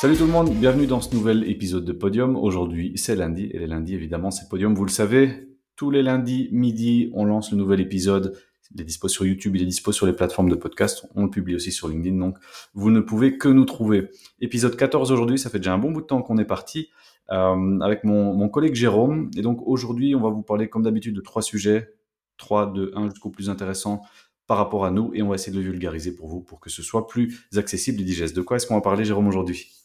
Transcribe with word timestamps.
Salut 0.00 0.16
tout 0.16 0.24
le 0.24 0.32
monde, 0.32 0.54
bienvenue 0.54 0.86
dans 0.86 1.02
ce 1.02 1.14
nouvel 1.14 1.46
épisode 1.46 1.84
de 1.84 1.92
Podium. 1.92 2.34
Aujourd'hui, 2.34 2.94
c'est 2.96 3.14
lundi, 3.14 3.50
et 3.52 3.58
les 3.58 3.66
lundis, 3.66 3.94
évidemment, 3.94 4.30
c'est 4.30 4.48
Podium, 4.48 4.74
vous 4.74 4.86
le 4.86 4.90
savez. 4.90 5.50
Tous 5.76 5.90
les 5.90 6.02
lundis, 6.02 6.48
midi, 6.52 7.10
on 7.12 7.26
lance 7.26 7.50
le 7.50 7.58
nouvel 7.58 7.80
épisode. 7.80 8.34
Il 8.74 8.80
est 8.80 8.84
dispo 8.84 9.08
sur 9.08 9.26
YouTube, 9.26 9.56
il 9.56 9.62
est 9.62 9.66
dispo 9.66 9.92
sur 9.92 10.06
les 10.06 10.14
plateformes 10.14 10.48
de 10.48 10.54
podcast. 10.54 11.06
On 11.16 11.24
le 11.24 11.28
publie 11.28 11.54
aussi 11.54 11.70
sur 11.70 11.86
LinkedIn, 11.86 12.16
donc 12.16 12.38
vous 12.72 12.90
ne 12.90 13.00
pouvez 13.00 13.36
que 13.36 13.50
nous 13.50 13.66
trouver. 13.66 14.08
Épisode 14.40 14.74
14 14.74 15.12
aujourd'hui, 15.12 15.38
ça 15.38 15.50
fait 15.50 15.58
déjà 15.58 15.74
un 15.74 15.78
bon 15.78 15.90
bout 15.90 16.00
de 16.00 16.06
temps 16.06 16.22
qu'on 16.22 16.38
est 16.38 16.46
parti 16.46 16.88
euh, 17.30 17.78
avec 17.80 18.02
mon, 18.02 18.32
mon 18.32 18.48
collègue 18.48 18.74
Jérôme. 18.74 19.30
Et 19.36 19.42
donc 19.42 19.60
aujourd'hui, 19.66 20.14
on 20.14 20.22
va 20.22 20.30
vous 20.30 20.40
parler 20.40 20.70
comme 20.70 20.82
d'habitude 20.82 21.14
de 21.14 21.20
trois 21.20 21.42
sujets, 21.42 21.92
trois 22.38 22.72
de 22.72 22.90
un 22.94 23.10
jusqu'au 23.10 23.28
plus 23.28 23.50
intéressant 23.50 24.00
par 24.46 24.56
rapport 24.56 24.86
à 24.86 24.90
nous, 24.90 25.10
et 25.12 25.20
on 25.20 25.28
va 25.28 25.34
essayer 25.34 25.52
de 25.52 25.62
le 25.62 25.70
vulgariser 25.70 26.14
pour 26.14 26.28
vous, 26.28 26.40
pour 26.40 26.58
que 26.58 26.70
ce 26.70 26.82
soit 26.82 27.06
plus 27.06 27.46
accessible 27.54 28.00
et 28.00 28.04
digeste. 28.04 28.34
De 28.34 28.40
quoi 28.40 28.56
est-ce 28.56 28.66
qu'on 28.66 28.76
va 28.76 28.80
parler, 28.80 29.04
Jérôme, 29.04 29.28
aujourd'hui? 29.28 29.79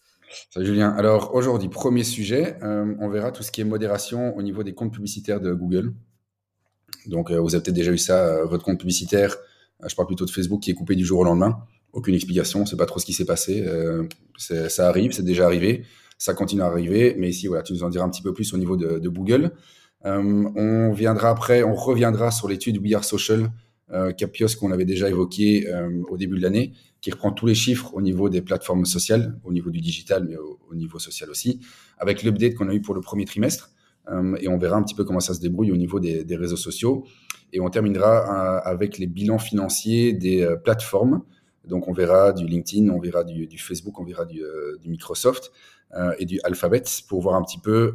Salut 0.49 0.65
Julien. 0.65 0.89
Alors 0.89 1.35
aujourd'hui, 1.35 1.69
premier 1.69 2.03
sujet, 2.03 2.57
euh, 2.63 2.95
on 2.99 3.09
verra 3.09 3.31
tout 3.31 3.43
ce 3.43 3.51
qui 3.51 3.61
est 3.61 3.63
modération 3.63 4.35
au 4.35 4.41
niveau 4.41 4.63
des 4.63 4.73
comptes 4.73 4.93
publicitaires 4.93 5.39
de 5.39 5.53
Google. 5.53 5.93
Donc 7.05 7.31
euh, 7.31 7.39
vous 7.39 7.53
avez 7.53 7.63
peut-être 7.63 7.75
déjà 7.75 7.91
eu 7.91 7.97
ça, 7.97 8.25
euh, 8.25 8.45
votre 8.45 8.63
compte 8.63 8.79
publicitaire, 8.79 9.35
je 9.85 9.95
parle 9.95 10.07
plutôt 10.07 10.25
de 10.25 10.31
Facebook, 10.31 10.61
qui 10.61 10.71
est 10.71 10.73
coupé 10.73 10.95
du 10.95 11.05
jour 11.05 11.19
au 11.19 11.23
lendemain. 11.23 11.59
Aucune 11.93 12.15
explication, 12.15 12.59
on 12.59 12.63
ne 12.63 12.67
sait 12.67 12.77
pas 12.77 12.85
trop 12.85 12.99
ce 12.99 13.05
qui 13.05 13.13
s'est 13.13 13.25
passé. 13.25 13.65
ça 14.37 14.89
arrive, 14.89 15.13
c'est 15.13 15.23
déjà 15.23 15.45
arrivé, 15.45 15.85
ça 16.17 16.33
continue 16.33 16.61
à 16.61 16.65
arriver, 16.65 17.15
mais 17.17 17.29
ici, 17.29 17.47
voilà, 17.47 17.63
tu 17.63 17.73
nous 17.73 17.83
en 17.83 17.89
diras 17.89 18.05
un 18.05 18.09
petit 18.09 18.21
peu 18.21 18.33
plus 18.33 18.53
au 18.53 18.57
niveau 18.57 18.75
de, 18.75 19.07
Google. 19.07 19.51
on 20.03 20.91
viendra 20.91 21.29
après, 21.29 21.63
on 21.63 21.73
reviendra 21.73 22.31
sur 22.31 22.49
l'étude 22.49 22.79
We 22.79 22.93
Are 22.95 23.03
Social, 23.05 23.49
Capios 24.17 24.47
qu'on 24.59 24.71
avait 24.71 24.85
déjà 24.85 25.09
évoqué 25.09 25.67
au 26.09 26.17
début 26.17 26.37
de 26.37 26.41
l'année, 26.41 26.73
qui 27.05 27.11
reprend 27.11 27.31
tous 27.31 27.45
les 27.45 27.53
chiffres 27.53 27.93
au 27.93 28.01
niveau 28.01 28.29
des 28.29 28.41
plateformes 28.41 28.83
sociales, 28.85 29.39
au 29.43 29.53
niveau 29.53 29.69
du 29.69 29.79
digital, 29.79 30.25
mais 30.27 30.37
au, 30.37 30.73
niveau 30.73 30.97
social 30.97 31.29
aussi, 31.29 31.59
avec 31.99 32.23
l'update 32.23 32.55
qu'on 32.55 32.67
a 32.67 32.73
eu 32.73 32.81
pour 32.81 32.95
le 32.95 33.01
premier 33.01 33.25
trimestre. 33.25 33.69
Euh, 34.09 34.35
et 34.39 34.47
on 34.47 34.57
verra 34.57 34.77
un 34.77 34.81
petit 34.81 34.95
peu 34.95 35.03
comment 35.03 35.19
ça 35.19 35.35
se 35.35 35.39
débrouille 35.39 35.71
au 35.71 35.77
niveau 35.77 35.99
des, 35.99 36.35
réseaux 36.35 36.57
sociaux. 36.57 37.05
Et 37.53 37.59
on 37.59 37.69
terminera 37.69 38.57
euh, 38.57 38.59
avec 38.63 38.97
les 38.97 39.05
bilans 39.05 39.37
financiers 39.37 40.13
des 40.13 40.41
euh, 40.41 40.55
plateformes. 40.55 41.21
Donc 41.67 41.87
on 41.87 41.93
verra 41.93 42.33
du 42.33 42.47
LinkedIn, 42.47 42.89
on 42.89 42.99
verra 42.99 43.23
du, 43.23 43.57
Facebook, 43.59 43.99
on 43.99 44.03
verra 44.03 44.25
du, 44.25 44.41
Microsoft 44.85 45.51
et 46.19 46.25
du 46.25 46.39
Alphabet 46.43 46.83
pour 47.07 47.21
voir 47.21 47.35
un 47.35 47.43
petit 47.43 47.57
peu 47.59 47.93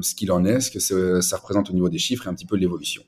ce 0.00 0.14
qu'il 0.14 0.30
en 0.30 0.44
est, 0.44 0.60
ce 0.60 0.70
que 0.70 1.20
ça 1.20 1.36
représente 1.36 1.70
au 1.70 1.72
niveau 1.72 1.88
des 1.88 1.98
chiffres 1.98 2.26
et 2.26 2.30
un 2.30 2.34
petit 2.34 2.46
peu 2.46 2.56
l'évolution. 2.56 3.02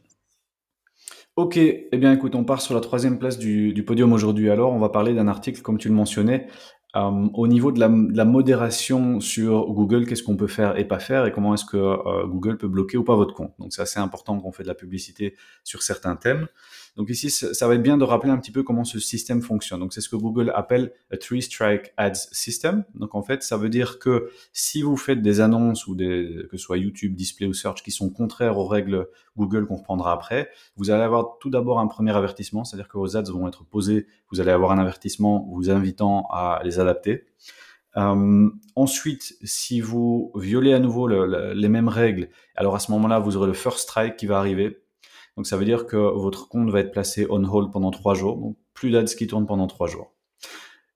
Ok, 1.37 1.57
eh 1.57 1.97
bien 1.97 2.13
écoute, 2.13 2.35
on 2.35 2.45
part 2.45 2.61
sur 2.61 2.75
la 2.75 2.81
troisième 2.81 3.19
place 3.19 3.39
du, 3.39 3.83
podium 3.87 4.13
aujourd'hui. 4.13 4.51
Alors, 4.51 4.71
on 4.73 4.79
va 4.79 4.91
parler 4.91 5.15
d'un 5.15 5.29
article, 5.29 5.63
comme 5.63 5.79
tu 5.79 5.89
le 5.89 5.95
mentionnais, 5.95 6.47
euh, 6.95 7.27
au 7.33 7.49
niveau 7.49 7.73
de 7.73 7.81
la, 7.81 7.89
de 7.89 8.15
la 8.15 8.27
modération 8.27 9.19
sur 9.19 9.73
Google, 9.73 10.07
qu'est-ce 10.07 10.23
qu'on 10.23 10.37
peut 10.37 10.47
faire 10.47 10.79
et 10.79 10.85
pas 10.87 10.99
faire, 10.99 11.25
et 11.25 11.33
comment 11.33 11.55
est-ce 11.55 11.65
que 11.65 11.79
euh, 11.79 12.27
Google 12.27 12.59
peut 12.59 12.69
bloquer 12.69 12.99
ou 12.99 13.05
pas 13.05 13.17
votre 13.17 13.33
compte. 13.33 13.55
Donc 13.59 13.73
c'est 13.73 13.81
assez 13.81 13.99
important 13.99 14.39
qu'on 14.41 14.53
fait 14.53 14.63
de 14.63 14.69
la 14.69 14.75
publicité 14.75 15.35
sur 15.65 15.83
certains 15.83 16.17
thèmes. 16.17 16.49
Donc 16.97 17.09
ici, 17.09 17.31
ça 17.31 17.67
va 17.67 17.75
être 17.75 17.83
bien 17.83 17.97
de 17.97 18.05
rappeler 18.05 18.31
un 18.31 18.37
petit 18.37 18.51
peu 18.51 18.63
comment 18.63 18.85
ce 18.85 18.99
système 18.99 19.41
fonctionne. 19.41 19.81
Donc 19.81 19.95
c'est 19.95 20.03
ce 20.03 20.11
que 20.11 20.17
Google 20.17 20.53
appelle 20.55 20.93
a 21.11 21.17
three 21.17 21.41
strike 21.41 21.93
ads 21.97 22.15
system. 22.33 22.85
Donc 22.95 23.15
en 23.15 23.23
fait, 23.23 23.43
ça 23.43 23.57
veut 23.57 23.71
dire 23.71 23.99
que 23.99 24.31
si 24.53 24.83
vous 24.83 24.99
faites 24.99 25.23
des 25.23 25.41
annonces 25.41 25.87
ou 25.87 25.95
des 25.95 26.47
que 26.51 26.59
ce 26.59 26.63
soit 26.63 26.77
YouTube, 26.77 27.15
Display 27.15 27.47
ou 27.47 27.55
Search 27.55 27.83
qui 27.83 27.91
sont 27.91 28.11
contraires 28.11 28.59
aux 28.59 28.67
règles 28.67 29.09
Google 29.39 29.67
qu'on 29.67 29.77
reprendra 29.77 30.13
après, 30.13 30.51
vous 30.77 30.91
allez 30.91 31.03
avoir 31.03 31.39
tout 31.41 31.49
d'abord 31.49 31.81
un 31.81 31.87
premier 31.87 32.15
avertissement, 32.15 32.65
c'est-à-dire 32.65 32.89
que 32.89 32.99
vos 32.99 33.17
ads 33.17 33.31
vont 33.33 33.49
être 33.49 33.65
posés, 33.65 34.07
vous 34.31 34.41
allez 34.41 34.51
avoir 34.51 34.73
un 34.73 34.79
avertissement 34.79 35.49
vous 35.51 35.71
invitant 35.71 36.29
à 36.31 36.61
les 36.63 36.79
adapter. 36.79 37.25
Euh, 37.97 38.49
ensuite, 38.75 39.37
si 39.43 39.81
vous 39.81 40.33
violez 40.35 40.73
à 40.73 40.79
nouveau 40.79 41.09
les 41.09 41.69
mêmes 41.69 41.89
règles, 41.89 42.29
alors 42.55 42.75
à 42.75 42.79
ce 42.79 42.91
moment-là, 42.93 43.19
vous 43.19 43.37
aurez 43.37 43.47
le 43.47 43.53
first 43.55 43.79
strike 43.81 44.17
qui 44.17 44.27
va 44.27 44.39
arriver. 44.39 44.79
Donc 45.37 45.47
ça 45.47 45.57
veut 45.57 45.65
dire 45.65 45.87
que 45.87 45.97
votre 45.97 46.49
compte 46.49 46.71
va 46.71 46.81
être 46.81 46.91
placé 46.91 47.27
on 47.31 47.43
hold 47.45 47.73
pendant 47.73 47.91
trois 47.91 48.15
jours, 48.15 48.37
donc 48.37 48.57
plus 48.75 48.91
d'ads 48.91 49.05
qui 49.05 49.27
tournent 49.27 49.47
pendant 49.47 49.67
trois 49.67 49.89
jours. 49.89 50.15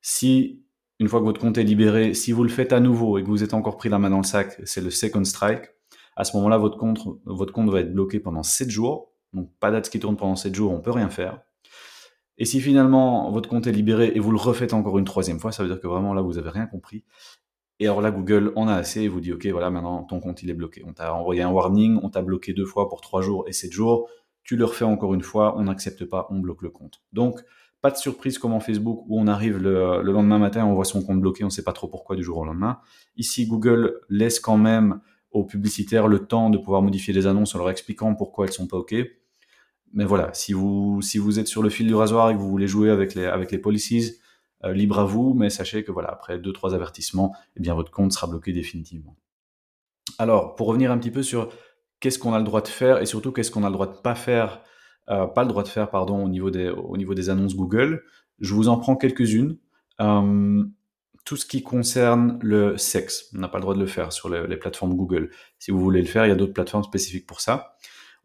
Si 0.02 0.62
une 0.98 1.08
fois 1.08 1.20
que 1.20 1.24
votre 1.24 1.40
compte 1.40 1.58
est 1.58 1.62
libéré, 1.62 2.14
si 2.14 2.32
vous 2.32 2.42
le 2.42 2.48
faites 2.48 2.72
à 2.72 2.80
nouveau 2.80 3.18
et 3.18 3.22
que 3.22 3.28
vous 3.28 3.42
êtes 3.42 3.54
encore 3.54 3.76
pris 3.76 3.88
la 3.88 3.98
main 3.98 4.10
dans 4.10 4.18
le 4.18 4.24
sac, 4.24 4.60
c'est 4.64 4.80
le 4.80 4.90
second 4.90 5.24
strike. 5.24 5.62
À 6.16 6.24
ce 6.24 6.36
moment-là, 6.36 6.56
votre 6.56 6.78
compte, 6.78 7.00
votre 7.26 7.52
compte 7.52 7.68
va 7.70 7.80
être 7.80 7.92
bloqué 7.92 8.20
pendant 8.20 8.42
sept 8.42 8.70
jours. 8.70 9.12
Donc 9.32 9.50
pas 9.60 9.70
d'ads 9.70 9.82
qui 9.82 10.00
tournent 10.00 10.16
pendant 10.16 10.36
sept 10.36 10.54
jours, 10.54 10.72
on 10.72 10.80
peut 10.80 10.90
rien 10.90 11.10
faire. 11.10 11.40
Et 12.38 12.44
si 12.44 12.60
finalement 12.60 13.30
votre 13.30 13.48
compte 13.48 13.66
est 13.66 13.72
libéré 13.72 14.12
et 14.14 14.20
vous 14.20 14.30
le 14.30 14.38
refaites 14.38 14.74
encore 14.74 14.98
une 14.98 15.04
troisième 15.04 15.38
fois, 15.38 15.52
ça 15.52 15.62
veut 15.62 15.68
dire 15.68 15.80
que 15.80 15.86
vraiment 15.86 16.14
là 16.14 16.22
vous 16.22 16.38
avez 16.38 16.50
rien 16.50 16.66
compris. 16.66 17.04
Et 17.78 17.86
alors 17.86 18.00
là, 18.00 18.10
Google 18.10 18.52
en 18.56 18.68
a 18.68 18.74
assez 18.74 19.02
et 19.02 19.08
vous 19.08 19.20
dit, 19.20 19.34
OK, 19.34 19.46
voilà, 19.48 19.70
maintenant 19.70 20.02
ton 20.04 20.18
compte 20.20 20.42
il 20.42 20.48
est 20.48 20.54
bloqué. 20.54 20.82
On 20.86 20.94
t'a 20.94 21.14
envoyé 21.14 21.42
un 21.42 21.50
warning, 21.50 21.98
on 22.02 22.08
t'a 22.08 22.22
bloqué 22.22 22.54
deux 22.54 22.64
fois 22.64 22.88
pour 22.88 23.02
trois 23.02 23.20
jours 23.20 23.44
et 23.48 23.52
sept 23.52 23.72
jours 23.72 24.08
tu 24.46 24.56
le 24.56 24.64
refais 24.64 24.84
encore 24.84 25.12
une 25.12 25.22
fois, 25.22 25.58
on 25.58 25.64
n'accepte 25.64 26.04
pas, 26.04 26.28
on 26.30 26.38
bloque 26.38 26.62
le 26.62 26.70
compte. 26.70 27.02
Donc, 27.12 27.40
pas 27.82 27.90
de 27.90 27.96
surprise 27.96 28.38
comme 28.38 28.52
en 28.52 28.60
Facebook 28.60 29.04
où 29.08 29.20
on 29.20 29.26
arrive 29.26 29.58
le, 29.58 30.02
lendemain 30.02 30.38
matin, 30.38 30.64
on 30.64 30.72
voit 30.72 30.84
son 30.84 31.02
compte 31.02 31.20
bloqué, 31.20 31.42
on 31.42 31.48
ne 31.48 31.52
sait 31.52 31.64
pas 31.64 31.72
trop 31.72 31.88
pourquoi 31.88 32.14
du 32.14 32.22
jour 32.22 32.38
au 32.38 32.44
lendemain. 32.44 32.78
Ici, 33.16 33.46
Google 33.46 34.00
laisse 34.08 34.38
quand 34.38 34.56
même 34.56 35.00
aux 35.32 35.44
publicitaires 35.44 36.06
le 36.06 36.20
temps 36.20 36.48
de 36.48 36.58
pouvoir 36.58 36.80
modifier 36.80 37.12
les 37.12 37.26
annonces 37.26 37.56
en 37.56 37.58
leur 37.58 37.70
expliquant 37.70 38.14
pourquoi 38.14 38.46
elles 38.46 38.52
sont 38.52 38.68
pas 38.68 38.76
OK. 38.76 38.94
Mais 39.92 40.04
voilà, 40.04 40.32
si 40.32 40.52
vous, 40.52 41.00
êtes 41.38 41.48
sur 41.48 41.62
le 41.62 41.68
fil 41.68 41.88
du 41.88 41.94
rasoir 41.94 42.30
et 42.30 42.34
que 42.34 42.38
vous 42.38 42.48
voulez 42.48 42.68
jouer 42.68 42.90
avec 42.90 43.14
les, 43.14 43.24
avec 43.24 43.50
les 43.50 43.58
policies, 43.58 44.14
euh, 44.64 44.72
libre 44.72 45.00
à 45.00 45.04
vous, 45.04 45.34
mais 45.34 45.50
sachez 45.50 45.82
que 45.82 45.90
voilà, 45.90 46.10
après 46.10 46.38
deux, 46.38 46.52
trois 46.52 46.72
avertissements, 46.72 47.34
eh 47.56 47.60
bien, 47.60 47.74
votre 47.74 47.90
compte 47.90 48.12
sera 48.12 48.28
bloqué 48.28 48.52
définitivement. 48.52 49.16
Alors, 50.18 50.54
pour 50.54 50.68
revenir 50.68 50.92
un 50.92 50.98
petit 50.98 51.10
peu 51.10 51.24
sur 51.24 51.50
qu'est-ce 52.00 52.18
qu'on 52.18 52.34
a 52.34 52.38
le 52.38 52.44
droit 52.44 52.62
de 52.62 52.68
faire 52.68 53.00
et 53.00 53.06
surtout 53.06 53.32
qu'est-ce 53.32 53.50
qu'on 53.50 53.64
a 53.64 53.68
le 53.68 53.72
droit 53.72 53.86
de 53.86 53.98
pas 53.98 54.14
faire, 54.14 54.62
euh, 55.08 55.26
pas 55.26 55.42
le 55.42 55.48
droit 55.48 55.62
de 55.62 55.68
faire, 55.68 55.90
pardon, 55.90 56.24
au 56.24 56.28
niveau 56.28 56.50
des, 56.50 56.68
au 56.68 56.96
niveau 56.96 57.14
des 57.14 57.30
annonces 57.30 57.56
Google. 57.56 58.02
Je 58.40 58.54
vous 58.54 58.68
en 58.68 58.78
prends 58.78 58.96
quelques-unes. 58.96 59.58
Euh, 60.00 60.64
tout 61.24 61.36
ce 61.36 61.44
qui 61.44 61.62
concerne 61.62 62.38
le 62.40 62.76
sexe, 62.78 63.30
on 63.34 63.40
n'a 63.40 63.48
pas 63.48 63.58
le 63.58 63.62
droit 63.62 63.74
de 63.74 63.80
le 63.80 63.86
faire 63.86 64.12
sur 64.12 64.28
les, 64.28 64.56
plateformes 64.56 64.94
Google. 64.94 65.30
Si 65.58 65.72
vous 65.72 65.80
voulez 65.80 66.00
le 66.00 66.06
faire, 66.06 66.24
il 66.24 66.28
y 66.28 66.32
a 66.32 66.36
d'autres 66.36 66.52
plateformes 66.52 66.84
spécifiques 66.84 67.26
pour 67.26 67.40
ça. 67.40 67.76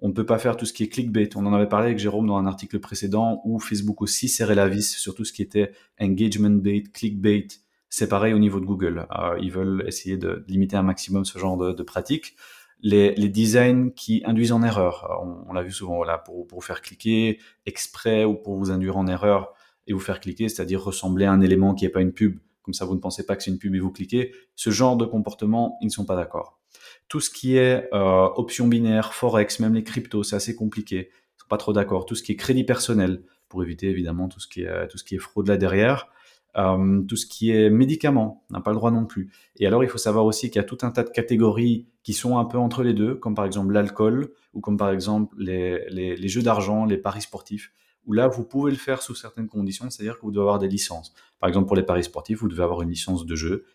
On 0.02 0.09
ne 0.09 0.14
peut 0.14 0.26
pas 0.26 0.38
faire 0.38 0.56
tout 0.56 0.66
ce 0.66 0.74
qui 0.74 0.84
est 0.84 0.90
clickbait. 0.90 1.30
On 1.36 1.46
en 1.48 1.53
avait 1.53 1.68
parlé 1.68 1.88
avec 1.88 2.00
Jérôme 2.00 2.28
dans 2.28 2.38
un 2.38 2.46
article 2.46 2.80
précédent 2.80 3.42
où 3.44 3.59
Facebook 3.59 4.02
aussi 4.03 4.30
serrait 4.30 4.56
la 4.56 4.68
vis 4.68 4.98
sur 4.98 5.16
tout 5.16 5.26
ce 5.26 5.34
qui 5.34 5.42
était 5.42 5.72
engagement 6.00 6.50
bait, 6.52 6.84
clickbait. 6.84 7.48
C'est 7.90 8.08
pareil 8.08 8.34
au 8.34 8.40
niveau 8.40 8.59
de 8.59 8.66
Google. 8.66 9.08
Euh, 9.18 9.38
ils 9.42 9.52
veulent 9.52 9.84
essayer 9.88 10.18
de 10.18 10.46
limiter 10.48 10.76
un 10.78 10.84
maximum 10.84 11.26
ce 11.26 11.40
genre 11.40 11.58
de, 11.58 11.74
de 11.74 11.84
pratiques 11.84 12.36
les, 12.81 13.14
les, 13.16 13.30
designs 13.30 13.92
qui 13.92 14.22
induisent 14.25 14.52
en 14.52 14.64
erreur. 14.64 15.08
On, 15.24 15.50
on 15.50 15.53
l'a 15.53 15.64
vu 15.64 15.72
souvent, 15.72 15.96
voilà, 15.96 16.18
pour, 16.18 16.47
pour 16.47 16.59
vous 16.59 16.66
faire 16.66 16.81
cliquer 16.81 17.40
exprès 17.66 18.25
ou 18.25 18.36
pour 18.36 18.56
vous 18.56 18.72
induire 18.72 18.97
en 18.97 19.08
erreur 19.08 19.53
et 19.88 19.94
vous 19.94 20.00
faire 20.00 20.19
cliquer, 20.19 20.50
c'est-à-dire 20.50 20.84
ressembler 20.84 21.25
à 21.25 21.31
un 21.31 21.41
élément 21.41 21.74
qui 21.74 21.86
n'est 21.86 21.91
pas 21.91 22.02
une 22.02 22.14
pub. 22.14 22.40
Comme 22.64 22.74
ça, 22.74 22.86
vous 22.86 22.96
ne 22.96 23.00
pensez 23.00 23.25
pas 23.25 23.36
que 23.36 23.44
c'est 23.44 23.52
une 23.52 23.58
pub 23.58 23.74
et 23.75 23.80
vous 23.80 23.91
cliquez. 23.91 24.34
Ce 24.56 24.70
genre 24.70 24.96
de 24.96 25.06
comportement, 25.06 25.78
ils 25.81 25.88
ne 25.88 25.91
sont 25.91 26.06
pas 26.06 26.16
d'accord. 26.16 26.59
Tout 27.08 27.20
ce 27.20 27.30
qui 27.30 27.58
est 27.58 27.90
euh, 27.94 28.30
options 28.36 28.68
binaires, 28.68 29.14
forex, 29.14 29.59
même 29.59 29.74
les 29.74 29.84
cryptos, 29.84 30.24
c'est 30.24 30.36
assez 30.36 30.56
compliqué. 30.56 31.09
Ils 31.09 31.41
sont 31.41 31.47
pas 31.50 31.58
trop 31.58 31.74
d'accord. 31.74 32.06
Tout 32.06 32.16
ce 32.16 32.24
qui 32.24 32.31
est 32.31 32.36
crédit 32.36 32.64
personnel, 32.64 33.24
pour 33.50 33.64
éviter 33.64 33.90
évidemment 33.90 34.30
tout 34.30 34.40
ce 34.40 34.47
qui 34.47 34.62
est, 34.62 34.88
tout 34.88 34.97
ce 34.97 35.03
qui 35.03 35.16
est 35.16 35.20
fraude 35.20 35.47
là 35.47 35.58
derrière. 35.58 36.08
Euh, 36.57 37.01
tout 37.03 37.16
ce 37.16 37.25
qui 37.25 37.51
est 37.51 37.69
médicaments, 37.69 38.44
n'a 38.50 38.59
pas 38.59 38.72
le 38.72 38.78
droit 38.78 38.91
non 38.91 39.06
plus. 39.06 39.31
Et 39.57 39.67
alors, 39.67 39.84
il 39.84 39.89
faut 39.89 39.97
savoir 39.97 40.25
aussi 40.25 40.50
qu'il 40.50 40.57
y 40.57 40.63
a 40.63 40.67
tout 40.67 40.79
un 40.81 40.91
tas 40.91 41.03
de 41.03 41.09
catégories 41.09 41.88
qui 42.03 42.13
sont 42.13 42.38
un 42.38 42.45
peu 42.45 42.57
entre 42.57 42.84
les 42.84 42.94
deux, 42.94 43.16
comme 43.16 43.35
par 43.35 43.45
exemple 43.45 43.73
l'alcool 43.73 44.31
ou 44.53 44.59
comme 44.59 44.75
par 44.75 44.90
exemple 44.90 45.34
les, 45.38 45.85
les, 45.90 46.16
les 46.16 46.28
jeux 46.28 46.41
d'argent, 46.41 46.85
les 46.85 46.97
paris 46.97 47.22
sportifs, 47.22 47.72
où 48.05 48.14
là, 48.14 48.28
vous 48.28 48.43
pouvez 48.43 48.72
le 48.72 48.78
faire 48.78 49.02
sous 49.02 49.16
certaines 49.16 49.47
conditions, 49.47 49.90
c'est-à-dire 49.90 50.16
que 50.16 50.22
vous 50.22 50.31
devez 50.31 50.41
avoir 50.41 50.59
des 50.59 50.67
licences. 50.67 51.14
Par 51.40 51.47
exemple, 51.47 51.67
pour 51.67 51.76
les 51.76 51.84
paris 51.84 52.03
sportifs, 52.03 52.40
vous 52.40 52.49
devez 52.49 52.64
avoir 52.64 52.81
une 52.81 52.90
licence 52.90 53.26
de 53.26 53.35
jeu. 53.35 53.66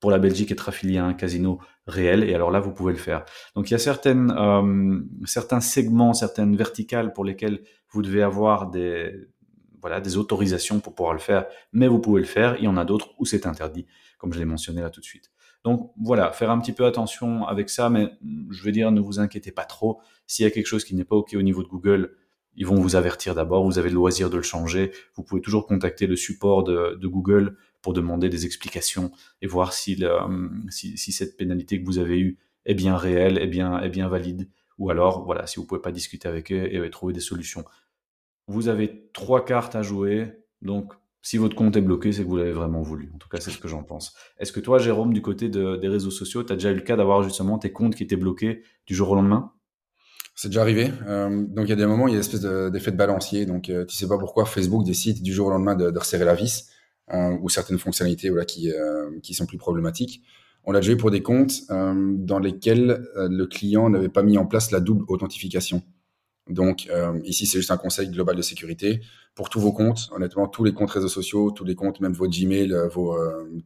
Pour 0.00 0.10
la 0.10 0.20
Belgique, 0.20 0.52
être 0.52 0.68
affilié 0.68 0.98
à 0.98 1.04
un 1.04 1.12
casino 1.12 1.58
réel, 1.86 2.22
et 2.22 2.32
alors 2.32 2.52
là, 2.52 2.60
vous 2.60 2.72
pouvez 2.72 2.92
le 2.92 2.98
faire. 2.98 3.24
Donc, 3.56 3.68
il 3.68 3.72
y 3.72 3.74
a 3.74 3.80
certaines, 3.80 4.30
euh, 4.30 5.00
certains 5.24 5.60
segments, 5.60 6.14
certaines 6.14 6.56
verticales 6.56 7.12
pour 7.12 7.24
lesquelles 7.24 7.62
vous 7.90 8.00
devez 8.00 8.22
avoir 8.22 8.70
des, 8.70 9.28
voilà, 9.80 10.00
des 10.00 10.16
autorisations 10.16 10.80
pour 10.80 10.94
pouvoir 10.94 11.14
le 11.14 11.20
faire, 11.20 11.46
mais 11.72 11.88
vous 11.88 11.98
pouvez 11.98 12.20
le 12.20 12.26
faire. 12.26 12.56
Il 12.58 12.64
y 12.64 12.68
en 12.68 12.76
a 12.76 12.84
d'autres 12.84 13.14
où 13.18 13.24
c'est 13.24 13.46
interdit, 13.46 13.86
comme 14.18 14.32
je 14.32 14.38
l'ai 14.38 14.44
mentionné 14.44 14.80
là 14.80 14.90
tout 14.90 15.00
de 15.00 15.04
suite. 15.04 15.30
Donc 15.64 15.92
voilà, 16.00 16.30
faire 16.32 16.50
un 16.50 16.58
petit 16.60 16.72
peu 16.72 16.86
attention 16.86 17.46
avec 17.46 17.68
ça, 17.68 17.90
mais 17.90 18.12
je 18.50 18.62
veux 18.62 18.72
dire, 18.72 18.90
ne 18.90 19.00
vous 19.00 19.20
inquiétez 19.20 19.52
pas 19.52 19.64
trop. 19.64 20.00
S'il 20.26 20.44
y 20.44 20.46
a 20.46 20.50
quelque 20.50 20.66
chose 20.66 20.84
qui 20.84 20.94
n'est 20.94 21.04
pas 21.04 21.16
OK 21.16 21.34
au 21.34 21.42
niveau 21.42 21.62
de 21.62 21.68
Google, 21.68 22.14
ils 22.54 22.66
vont 22.66 22.76
vous 22.76 22.96
avertir 22.96 23.34
d'abord, 23.34 23.64
vous 23.64 23.78
avez 23.78 23.88
le 23.88 23.94
loisir 23.94 24.30
de 24.30 24.36
le 24.36 24.42
changer. 24.42 24.92
Vous 25.14 25.22
pouvez 25.22 25.40
toujours 25.40 25.66
contacter 25.66 26.06
le 26.06 26.16
support 26.16 26.64
de, 26.64 26.98
Google 27.06 27.56
pour 27.82 27.92
demander 27.92 28.28
des 28.28 28.46
explications 28.46 29.12
et 29.42 29.46
voir 29.46 29.72
si, 29.72 30.02
si, 30.70 31.12
cette 31.12 31.36
pénalité 31.36 31.80
que 31.80 31.86
vous 31.86 31.98
avez 31.98 32.18
eue 32.18 32.38
est 32.64 32.74
bien 32.74 32.96
réelle, 32.96 33.38
est 33.38 33.46
bien, 33.46 33.80
est 33.80 33.88
bien 33.88 34.08
valide. 34.08 34.48
Ou 34.78 34.90
alors, 34.90 35.24
voilà, 35.24 35.46
si 35.46 35.56
vous 35.56 35.66
pouvez 35.66 35.80
pas 35.80 35.92
discuter 35.92 36.28
avec 36.28 36.52
eux 36.52 36.84
et 36.84 36.90
trouver 36.90 37.12
des 37.12 37.20
solutions. 37.20 37.64
Vous 38.48 38.68
avez 38.68 39.08
trois 39.12 39.44
cartes 39.44 39.76
à 39.76 39.82
jouer, 39.82 40.32
donc 40.62 40.92
Si 41.20 41.36
votre 41.36 41.54
compte 41.54 41.76
est 41.76 41.82
bloqué, 41.82 42.12
c'est 42.12 42.22
que 42.22 42.28
vous 42.28 42.36
l'avez 42.36 42.52
vraiment 42.52 42.80
voulu. 42.80 43.10
En 43.14 43.18
tout 43.18 43.28
cas, 43.28 43.38
c'est 43.40 43.50
ce 43.50 43.58
que 43.58 43.68
j'en 43.68 43.82
pense. 43.82 44.14
Est-ce 44.38 44.52
que 44.52 44.60
toi, 44.60 44.78
Jérôme, 44.78 45.12
du 45.12 45.20
côté 45.20 45.48
des 45.48 45.88
réseaux 45.88 46.10
sociaux, 46.10 46.42
tu 46.42 46.52
as 46.52 46.56
déjà 46.56 46.70
eu 46.70 46.76
le 46.76 46.80
cas 46.80 46.96
d'avoir 46.96 47.22
justement 47.22 47.58
tes 47.58 47.72
comptes 47.72 47.94
qui 47.94 48.02
étaient 48.02 48.16
bloqués 48.16 48.62
du 48.86 48.94
jour 48.94 49.10
au 49.10 49.14
lendemain? 49.14 49.52
C'est 50.40 50.50
déjà 50.50 50.60
arrivé. 50.60 50.92
Euh, 51.08 51.44
donc 51.48 51.66
il 51.66 51.70
y 51.70 51.72
a 51.72 51.76
des 51.76 51.84
moments, 51.84 52.06
il 52.06 52.12
y 52.12 52.14
a 52.14 52.18
une 52.18 52.20
espèce 52.20 52.42
d'effet 52.42 52.92
de, 52.92 52.96
balancier. 52.96 53.44
Donc 53.44 53.70
euh, 53.70 53.84
tu 53.84 53.96
sais 53.96 54.06
pas 54.06 54.18
pourquoi 54.18 54.46
Facebook 54.46 54.84
décide 54.84 55.20
du 55.20 55.32
jour 55.32 55.48
au 55.48 55.50
lendemain 55.50 55.74
de, 55.74 55.98
resserrer 55.98 56.24
la 56.24 56.36
vis 56.36 56.68
euh, 57.12 57.36
ou 57.42 57.48
certaines 57.48 57.78
fonctionnalités 57.78 58.30
voilà, 58.30 58.44
qui, 58.44 58.70
qui 59.20 59.34
sont 59.34 59.46
plus 59.46 59.58
problématiques. 59.58 60.22
On 60.62 60.70
l'a 60.70 60.78
déjà 60.78 60.92
eu 60.92 60.96
pour 60.96 61.10
des 61.10 61.24
comptes 61.24 61.62
dans 61.68 62.38
lesquels 62.38 63.04
le 63.16 63.46
client 63.46 63.90
n'avait 63.90 64.08
pas 64.08 64.22
mis 64.22 64.38
en 64.38 64.46
place 64.46 64.70
la 64.70 64.78
double 64.78 65.04
authentification. 65.08 65.82
Donc 66.48 66.88
ici, 67.24 67.46
c'est 67.46 67.58
juste 67.58 67.70
un 67.70 67.76
conseil 67.76 68.08
global 68.08 68.34
de 68.34 68.42
sécurité 68.42 69.00
pour 69.34 69.50
tous 69.50 69.60
vos 69.60 69.72
comptes. 69.72 70.08
Honnêtement, 70.12 70.48
tous 70.48 70.64
les 70.64 70.72
comptes 70.72 70.90
réseaux 70.90 71.08
sociaux, 71.08 71.50
tous 71.50 71.64
les 71.64 71.74
comptes, 71.74 72.00
même 72.00 72.14
vos 72.14 72.26
Gmail, 72.26 72.74
vos, 72.90 73.16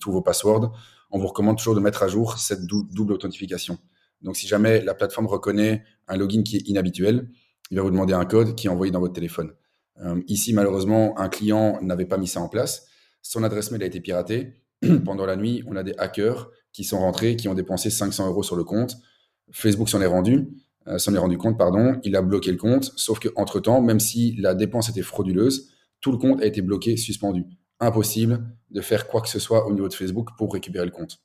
tous 0.01 0.11
vos 0.11 0.23
passwords, 0.23 0.73
on 1.13 1.19
vous 1.19 1.27
recommande 1.29 1.59
toujours 1.59 1.75
de 1.75 1.81
mettre 1.81 2.03
à 2.03 2.09
jour 2.09 2.39
cette 2.39 2.65
double 2.67 3.13
authentification. 3.13 3.79
Donc, 4.23 4.37
si 4.37 4.47
jamais 4.47 4.81
la 4.81 4.95
plateforme 4.95 5.27
reconnaît 5.27 5.85
un 6.09 6.17
login 6.17 6.43
qui 6.43 6.57
est 6.57 6.69
inhabituel, 6.69 7.29
il 7.71 7.77
va 7.77 7.83
vous 7.83 7.91
demander 7.91 8.15
un 8.15 8.25
code 8.25 8.55
qui 8.55 8.67
est 8.67 8.71
envoyé 8.71 8.93
dans 8.93 9.01
votre 9.01 9.13
téléphone. 9.13 9.53
Euh, 10.01 10.21
ici, 10.27 10.53
malheureusement, 10.53 11.19
un 11.19 11.29
client 11.29 11.79
n'avait 11.83 12.07
pas 12.07 12.19
mis 12.19 12.29
ça 12.29 12.41
en 12.41 12.49
place. 12.49 12.87
Son 13.21 13.43
adresse 13.45 13.71
mail 13.71 13.83
a 13.83 13.87
été 13.87 14.01
piratée. 14.01 14.55
Pendant 15.05 15.27
la 15.27 15.37
nuit, 15.37 15.63
on 15.67 15.77
a 15.77 15.83
des 15.83 15.95
hackers 15.99 16.51
qui 16.73 16.85
sont 16.85 16.99
rentrés, 16.99 17.37
qui 17.37 17.49
ont 17.49 17.55
dépensé 17.55 17.91
500 17.91 18.29
euros 18.29 18.43
sur 18.43 18.57
le 18.57 18.65
compte. 18.65 18.97
Facebook 19.51 19.89
s'en 19.89 20.01
est 20.01 20.07
rendu, 20.07 20.49
euh, 20.89 20.99
s'en 20.99 21.15
est 21.15 21.19
rendu 21.19 21.39
compte, 21.39 21.59
pardon. 21.59 22.01
Il 22.05 22.17
a 22.17 22.23
bloqué 22.23 22.51
le 22.51 22.59
compte. 22.59 22.93
Sauf 22.97 23.21
qu'entre 23.21 23.61
temps, 23.61 23.81
même 23.81 24.01
si 24.01 24.35
la 24.37 24.55
dépense 24.55 24.89
était 24.89 25.03
frauduleuse, 25.03 25.71
tout 26.01 26.13
le 26.13 26.19
compte 26.19 26.41
a 26.41 26.47
été 26.47 26.63
bloqué, 26.63 26.97
suspendu. 26.97 27.45
Impossible 27.81 28.45
de 28.71 28.81
faire 28.81 29.07
quoi 29.07 29.21
que 29.21 29.29
ce 29.29 29.39
soit 29.39 29.67
au 29.67 29.73
niveau 29.73 29.89
de 29.89 29.95
Facebook 29.95 30.31
pour 30.37 30.53
récupérer 30.53 30.85
le 30.85 30.91
compte. 30.91 31.19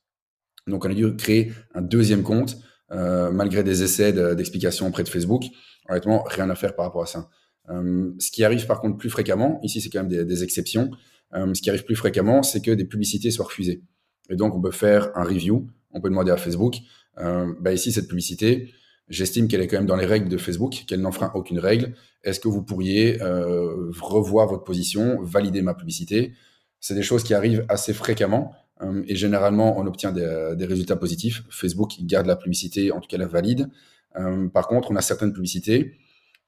Donc, 0.68 0.86
on 0.86 0.90
a 0.90 0.94
dû 0.94 1.16
créer 1.16 1.54
un 1.74 1.82
deuxième 1.82 2.24
compte 2.24 2.58
euh, 2.92 3.32
malgré 3.32 3.64
des 3.64 3.84
essais 3.84 4.14
d'explication 4.36 4.88
auprès 4.88 5.04
de 5.04 5.10
Facebook. 5.10 5.44
Honnêtement, 5.90 6.24
rien 6.24 6.50
à 6.50 6.56
faire 6.56 6.76
par 6.76 6.86
rapport 6.86 7.04
à 7.04 7.08
ça. 7.08 7.30
Euh, 7.70 8.12
ce 8.20 8.32
qui 8.32 8.44
arrive 8.44 8.66
par 8.66 8.80
contre 8.80 8.98
plus 8.98 9.10
fréquemment, 9.10 9.60
ici 9.62 9.82
c'est 9.82 9.90
quand 9.90 10.04
même 10.04 10.26
des, 10.26 10.44
exceptions, 10.44 10.92
ce 11.34 11.62
qui 11.62 11.70
arrive 11.70 11.84
plus 11.84 11.98
fréquemment, 11.98 12.42
c'est 12.44 12.62
que 12.62 12.72
des 12.72 12.86
publicités 12.86 13.30
soient 13.30 13.46
refusées. 13.46 13.84
Et 14.30 14.38
donc 14.38 14.56
on 14.56 14.62
peut 14.62 14.72
faire 14.72 15.12
un 15.16 15.24
review, 15.24 15.68
on 15.92 16.00
peut 16.00 16.10
demander 16.10 16.32
à 16.32 16.38
Facebook, 16.38 16.78
bah 17.18 17.74
ici 17.74 17.92
cette 17.92 18.08
publicité, 18.08 18.72
j'estime 19.10 19.48
qu'elle 19.48 19.62
est 19.62 19.68
quand 19.68 19.78
même 19.78 19.86
dans 19.86 19.96
les 19.96 20.06
règles 20.06 20.30
de 20.30 20.38
Facebook, 20.38 20.84
qu'elle 20.88 21.02
n'enfreint 21.02 21.32
aucune 21.34 21.60
règle. 21.60 21.94
Est-ce 22.24 22.40
que 22.40 22.48
vous 22.48 22.62
pourriez 22.62 23.20
revoir 23.22 24.48
votre 24.48 24.64
position, 24.64 25.22
valider 25.22 25.62
ma 25.62 25.74
publicité? 25.74 26.34
C'est 26.80 26.96
des 26.96 27.04
choses 27.04 27.24
qui 27.24 27.34
arrivent 27.34 27.66
assez 27.70 27.94
fréquemment. 27.94 28.54
Euh, 28.82 29.04
et 29.08 29.16
généralement, 29.16 29.80
on 29.80 29.86
obtient 29.88 30.12
des, 30.12 30.54
des, 30.56 30.66
résultats 30.66 30.96
positifs. 30.96 31.44
Facebook 31.50 31.96
garde 32.02 32.28
la 32.28 32.36
publicité, 32.36 32.92
en 32.92 33.00
tout 33.00 33.08
cas 33.08 33.18
la 33.18 33.28
valide. 33.28 33.70
Euh, 34.18 34.48
par 34.48 34.68
contre, 34.68 34.92
on 34.92 34.96
a 34.96 35.02
certaines 35.02 35.34
publicités 35.34 35.94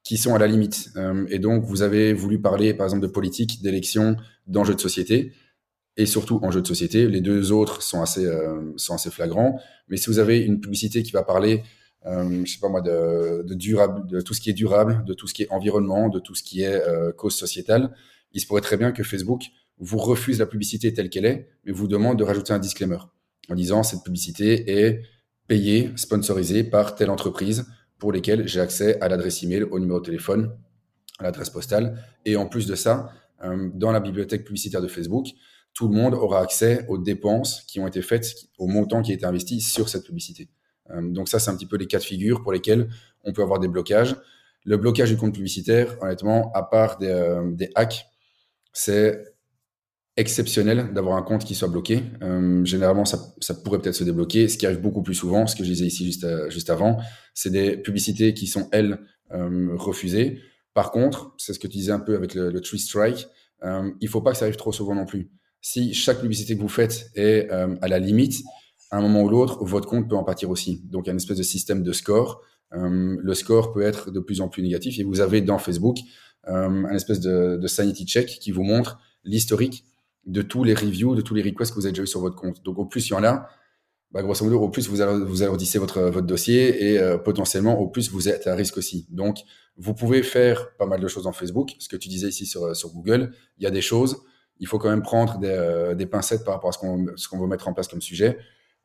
qui 0.02 0.16
sont 0.16 0.34
à 0.34 0.38
la 0.38 0.46
limite. 0.46 0.90
Euh, 0.96 1.26
et 1.28 1.38
donc, 1.38 1.64
vous 1.64 1.82
avez 1.82 2.12
voulu 2.12 2.40
parler, 2.40 2.74
par 2.74 2.86
exemple, 2.86 3.02
de 3.02 3.08
politique, 3.08 3.62
d'élection, 3.62 4.16
d'enjeux 4.46 4.74
de 4.74 4.80
société, 4.80 5.32
et 5.96 6.06
surtout 6.06 6.40
enjeux 6.42 6.62
de 6.62 6.66
société. 6.66 7.06
Les 7.08 7.20
deux 7.20 7.52
autres 7.52 7.82
sont 7.82 8.00
assez, 8.00 8.26
sont 8.76 8.94
assez 8.94 9.10
flagrants. 9.10 9.60
Mais 9.88 9.96
si 9.96 10.06
vous 10.06 10.18
avez 10.18 10.38
une 10.38 10.60
publicité 10.60 11.02
qui 11.02 11.10
va 11.10 11.22
parler, 11.22 11.62
euh, 12.06 12.44
je 12.44 12.52
sais 12.52 12.58
pas 12.60 12.68
moi, 12.68 12.80
de, 12.80 13.54
durable, 13.54 14.06
de 14.06 14.20
tout 14.20 14.34
ce 14.34 14.40
qui 14.40 14.50
est 14.50 14.54
durable, 14.54 15.04
de 15.04 15.14
tout 15.14 15.26
ce 15.26 15.34
qui 15.34 15.42
est 15.42 15.50
environnement, 15.50 16.08
de 16.08 16.18
tout 16.18 16.34
ce 16.34 16.42
qui 16.42 16.62
est 16.62 16.82
cause 17.16 17.34
sociétale, 17.34 17.94
il 18.32 18.40
se 18.40 18.46
pourrait 18.46 18.60
très 18.60 18.76
bien 18.76 18.92
que 18.92 19.02
Facebook 19.02 19.42
vous 19.78 19.98
refuse 19.98 20.38
la 20.38 20.46
publicité 20.46 20.92
telle 20.92 21.10
qu'elle 21.10 21.24
est, 21.24 21.48
mais 21.64 21.72
vous 21.72 21.88
demande 21.88 22.18
de 22.18 22.24
rajouter 22.24 22.52
un 22.52 22.58
disclaimer 22.58 22.98
en 23.50 23.54
disant 23.54 23.82
cette 23.82 24.02
publicité 24.02 24.84
est 24.84 25.02
payée, 25.48 25.90
sponsorisée 25.96 26.62
par 26.62 26.94
telle 26.94 27.10
entreprise 27.10 27.66
pour 27.98 28.12
lesquelles 28.12 28.46
j'ai 28.46 28.60
accès 28.60 29.00
à 29.00 29.08
l'adresse 29.08 29.42
email, 29.42 29.64
au 29.64 29.78
numéro 29.80 30.00
de 30.00 30.04
téléphone, 30.04 30.56
à 31.18 31.24
l'adresse 31.24 31.50
postale. 31.50 32.02
Et 32.24 32.36
en 32.36 32.46
plus 32.46 32.66
de 32.66 32.74
ça, 32.74 33.12
euh, 33.42 33.68
dans 33.74 33.90
la 33.90 34.00
bibliothèque 34.00 34.44
publicitaire 34.44 34.80
de 34.80 34.88
Facebook, 34.88 35.26
tout 35.74 35.88
le 35.88 35.94
monde 35.94 36.14
aura 36.14 36.40
accès 36.40 36.86
aux 36.88 36.98
dépenses 36.98 37.62
qui 37.66 37.80
ont 37.80 37.86
été 37.86 38.02
faites, 38.02 38.32
au 38.58 38.66
montant 38.66 39.02
qui 39.02 39.12
a 39.12 39.14
été 39.14 39.26
investi 39.26 39.60
sur 39.60 39.88
cette 39.88 40.04
publicité. 40.04 40.48
Euh, 40.94 41.02
donc 41.02 41.28
ça, 41.28 41.38
c'est 41.38 41.50
un 41.50 41.56
petit 41.56 41.66
peu 41.66 41.76
les 41.76 41.86
cas 41.86 41.98
de 41.98 42.04
figure 42.04 42.42
pour 42.42 42.52
lesquels 42.52 42.88
on 43.24 43.32
peut 43.32 43.42
avoir 43.42 43.58
des 43.60 43.68
blocages. 43.68 44.16
Le 44.64 44.76
blocage 44.76 45.10
du 45.10 45.16
compte 45.16 45.34
publicitaire, 45.34 45.96
honnêtement, 46.02 46.52
à 46.52 46.62
part 46.62 46.98
des, 46.98 47.08
euh, 47.08 47.66
hacks, 47.74 48.06
c'est 48.72 49.24
exceptionnel 50.16 50.92
d'avoir 50.92 51.16
un 51.16 51.22
compte 51.22 51.44
qui 51.44 51.54
soit 51.54 51.68
bloqué. 51.68 52.02
Euh, 52.22 52.64
généralement, 52.64 53.04
ça, 53.04 53.18
pourrait 53.64 53.80
peut-être 53.80 53.94
se 53.94 54.04
débloquer. 54.04 54.48
Ce 54.48 54.58
qui 54.58 54.66
arrive 54.66 54.80
beaucoup 54.80 55.02
plus 55.02 55.14
souvent, 55.14 55.46
ce 55.46 55.56
que 55.56 55.64
je 55.64 55.70
disais 55.70 55.86
ici 55.86 56.04
juste, 56.04 56.26
juste 56.50 56.68
avant, 56.68 56.98
c'est 57.32 57.50
des 57.50 57.76
publicités 57.76 58.34
qui 58.34 58.46
sont, 58.46 58.68
elles, 58.72 58.98
refusées. 59.32 60.40
Par 60.74 60.90
contre, 60.90 61.32
c'est 61.38 61.52
ce 61.52 61.60
que 61.60 61.68
tu 61.68 61.78
disais 61.78 61.92
un 61.92 62.00
peu 62.00 62.16
avec 62.16 62.34
le, 62.34 62.50
le 62.50 62.60
Tree 62.60 62.80
Strike, 62.80 63.28
il 64.00 64.08
faut 64.08 64.20
pas 64.20 64.32
que 64.32 64.38
ça 64.38 64.46
arrive 64.46 64.56
trop 64.56 64.72
souvent 64.72 64.96
non 64.96 65.06
plus. 65.06 65.30
Si 65.60 65.94
chaque 65.94 66.20
publicité 66.20 66.56
que 66.56 66.60
vous 66.60 66.68
faites 66.68 67.10
est 67.14 67.48
à 67.48 67.86
la 67.86 68.00
limite, 68.00 68.42
à 68.90 68.98
un 68.98 69.00
moment 69.02 69.22
ou 69.22 69.28
l'autre, 69.28 69.64
votre 69.64 69.88
compte 69.88 70.08
peut 70.08 70.16
en 70.16 70.24
pâtir 70.24 70.50
aussi. 70.50 70.82
Donc, 70.84 71.04
il 71.04 71.08
y 71.08 71.10
a 71.10 71.12
une 71.12 71.18
espèce 71.18 71.36
de 71.36 71.42
système 71.42 71.82
de 71.82 71.92
score. 71.92 72.42
le 72.72 73.34
score 73.34 73.72
peut 73.72 73.82
être 73.82 74.10
de 74.10 74.20
plus 74.20 74.40
en 74.40 74.48
plus 74.48 74.62
négatif 74.62 74.98
et 74.98 75.04
vous 75.04 75.20
avez 75.20 75.40
dans 75.40 75.58
Facebook 75.58 75.98
un 76.44 76.94
espèce 76.94 77.20
de, 77.20 77.66
sanity 77.66 78.06
check 78.06 78.26
qui 78.26 78.50
vous 78.50 78.62
montre 78.62 78.98
l'historique 79.24 79.84
de 80.26 80.42
tous 80.42 80.64
les 80.64 80.74
reviews, 80.74 81.14
de 81.14 81.20
tous 81.20 81.34
les 81.34 81.42
requests 81.42 81.70
que 81.70 81.76
vous 81.76 81.86
avez 81.86 81.92
déjà 81.92 82.02
eu 82.02 82.06
sur 82.06 82.20
votre 82.20 82.36
compte. 82.36 82.62
Donc 82.64 82.78
au 82.78 82.86
plus 82.86 83.08
il 83.08 83.12
y 83.12 83.14
en 83.14 83.24
a, 83.24 83.48
bah, 84.12 84.22
grosso 84.22 84.44
modo, 84.44 84.60
au 84.60 84.68
plus 84.68 84.88
vous, 84.88 84.96
vous 85.26 85.42
alourdissez 85.42 85.78
votre, 85.78 86.02
votre 86.02 86.26
dossier 86.26 86.92
et 86.92 86.98
euh, 86.98 87.16
potentiellement 87.16 87.78
au 87.78 87.88
plus 87.88 88.10
vous 88.10 88.28
êtes 88.28 88.46
à 88.46 88.54
risque 88.54 88.76
aussi. 88.76 89.06
Donc 89.10 89.38
vous 89.76 89.94
pouvez 89.94 90.22
faire 90.22 90.74
pas 90.76 90.86
mal 90.86 91.00
de 91.00 91.08
choses 91.08 91.26
en 91.26 91.32
Facebook. 91.32 91.74
Ce 91.78 91.88
que 91.88 91.96
tu 91.96 92.08
disais 92.08 92.28
ici 92.28 92.44
sur, 92.44 92.74
sur 92.74 92.90
Google, 92.90 93.32
il 93.58 93.64
y 93.64 93.66
a 93.66 93.70
des 93.70 93.80
choses. 93.80 94.22
Il 94.58 94.66
faut 94.66 94.78
quand 94.78 94.90
même 94.90 95.02
prendre 95.02 95.38
des, 95.38 95.48
euh, 95.48 95.94
des 95.94 96.06
pincettes 96.06 96.44
par 96.44 96.54
rapport 96.54 96.70
à 96.70 96.72
ce 96.72 96.78
qu'on 96.78 97.06
ce 97.16 97.28
qu'on 97.28 97.38
veut 97.38 97.46
mettre 97.46 97.68
en 97.68 97.72
place 97.72 97.88
comme 97.88 98.02
sujet. 98.02 98.38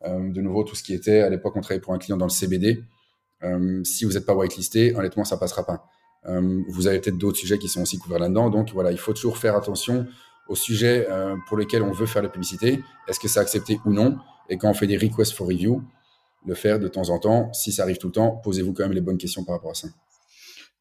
Euh, 0.05 0.31
de 0.31 0.41
nouveau, 0.41 0.63
tout 0.63 0.75
ce 0.75 0.83
qui 0.83 0.93
était, 0.93 1.21
à 1.21 1.29
l'époque, 1.29 1.55
on 1.55 1.61
travaillait 1.61 1.81
pour 1.81 1.93
un 1.93 1.97
client 1.97 2.17
dans 2.17 2.25
le 2.25 2.31
CBD. 2.31 2.83
si 3.83 4.05
vous 4.05 4.13
n'êtes 4.13 4.25
pas 4.25 4.33
whitelisté, 4.33 4.95
honnêtement, 4.95 5.23
ça 5.23 5.37
passera 5.37 5.65
pas. 5.65 5.85
vous 6.69 6.87
avez 6.87 6.99
peut-être 6.99 7.17
d'autres 7.17 7.37
sujets 7.37 7.59
qui 7.59 7.67
sont 7.67 7.81
aussi 7.81 7.97
couverts 7.99 8.19
là-dedans. 8.19 8.49
Donc 8.49 8.71
voilà, 8.73 8.91
il 8.91 8.97
faut 8.97 9.13
toujours 9.13 9.37
faire 9.37 9.55
attention 9.55 10.07
au 10.47 10.55
sujet 10.55 11.07
euh, 11.09 11.35
pour 11.47 11.57
lequel 11.57 11.81
on 11.83 11.91
veut 11.91 12.05
faire 12.05 12.21
la 12.21 12.29
publicité, 12.29 12.83
est-ce 13.07 13.19
que 13.19 13.27
c'est 13.27 13.39
accepté 13.39 13.79
ou 13.85 13.91
non? 13.91 14.17
Et 14.49 14.57
quand 14.57 14.69
on 14.69 14.73
fait 14.73 14.87
des 14.87 14.97
requests 14.97 15.33
for 15.33 15.47
review, 15.47 15.81
le 16.45 16.53
faire 16.53 16.79
de 16.79 16.87
temps 16.87 17.09
en 17.09 17.17
temps. 17.17 17.51
Si 17.53 17.71
ça 17.71 17.83
arrive 17.83 17.97
tout 17.97 18.07
le 18.07 18.13
temps, 18.13 18.39
posez-vous 18.43 18.73
quand 18.73 18.83
même 18.83 18.91
les 18.91 19.01
bonnes 19.01 19.17
questions 19.17 19.43
par 19.43 19.55
rapport 19.55 19.71
à 19.71 19.73
ça. 19.73 19.87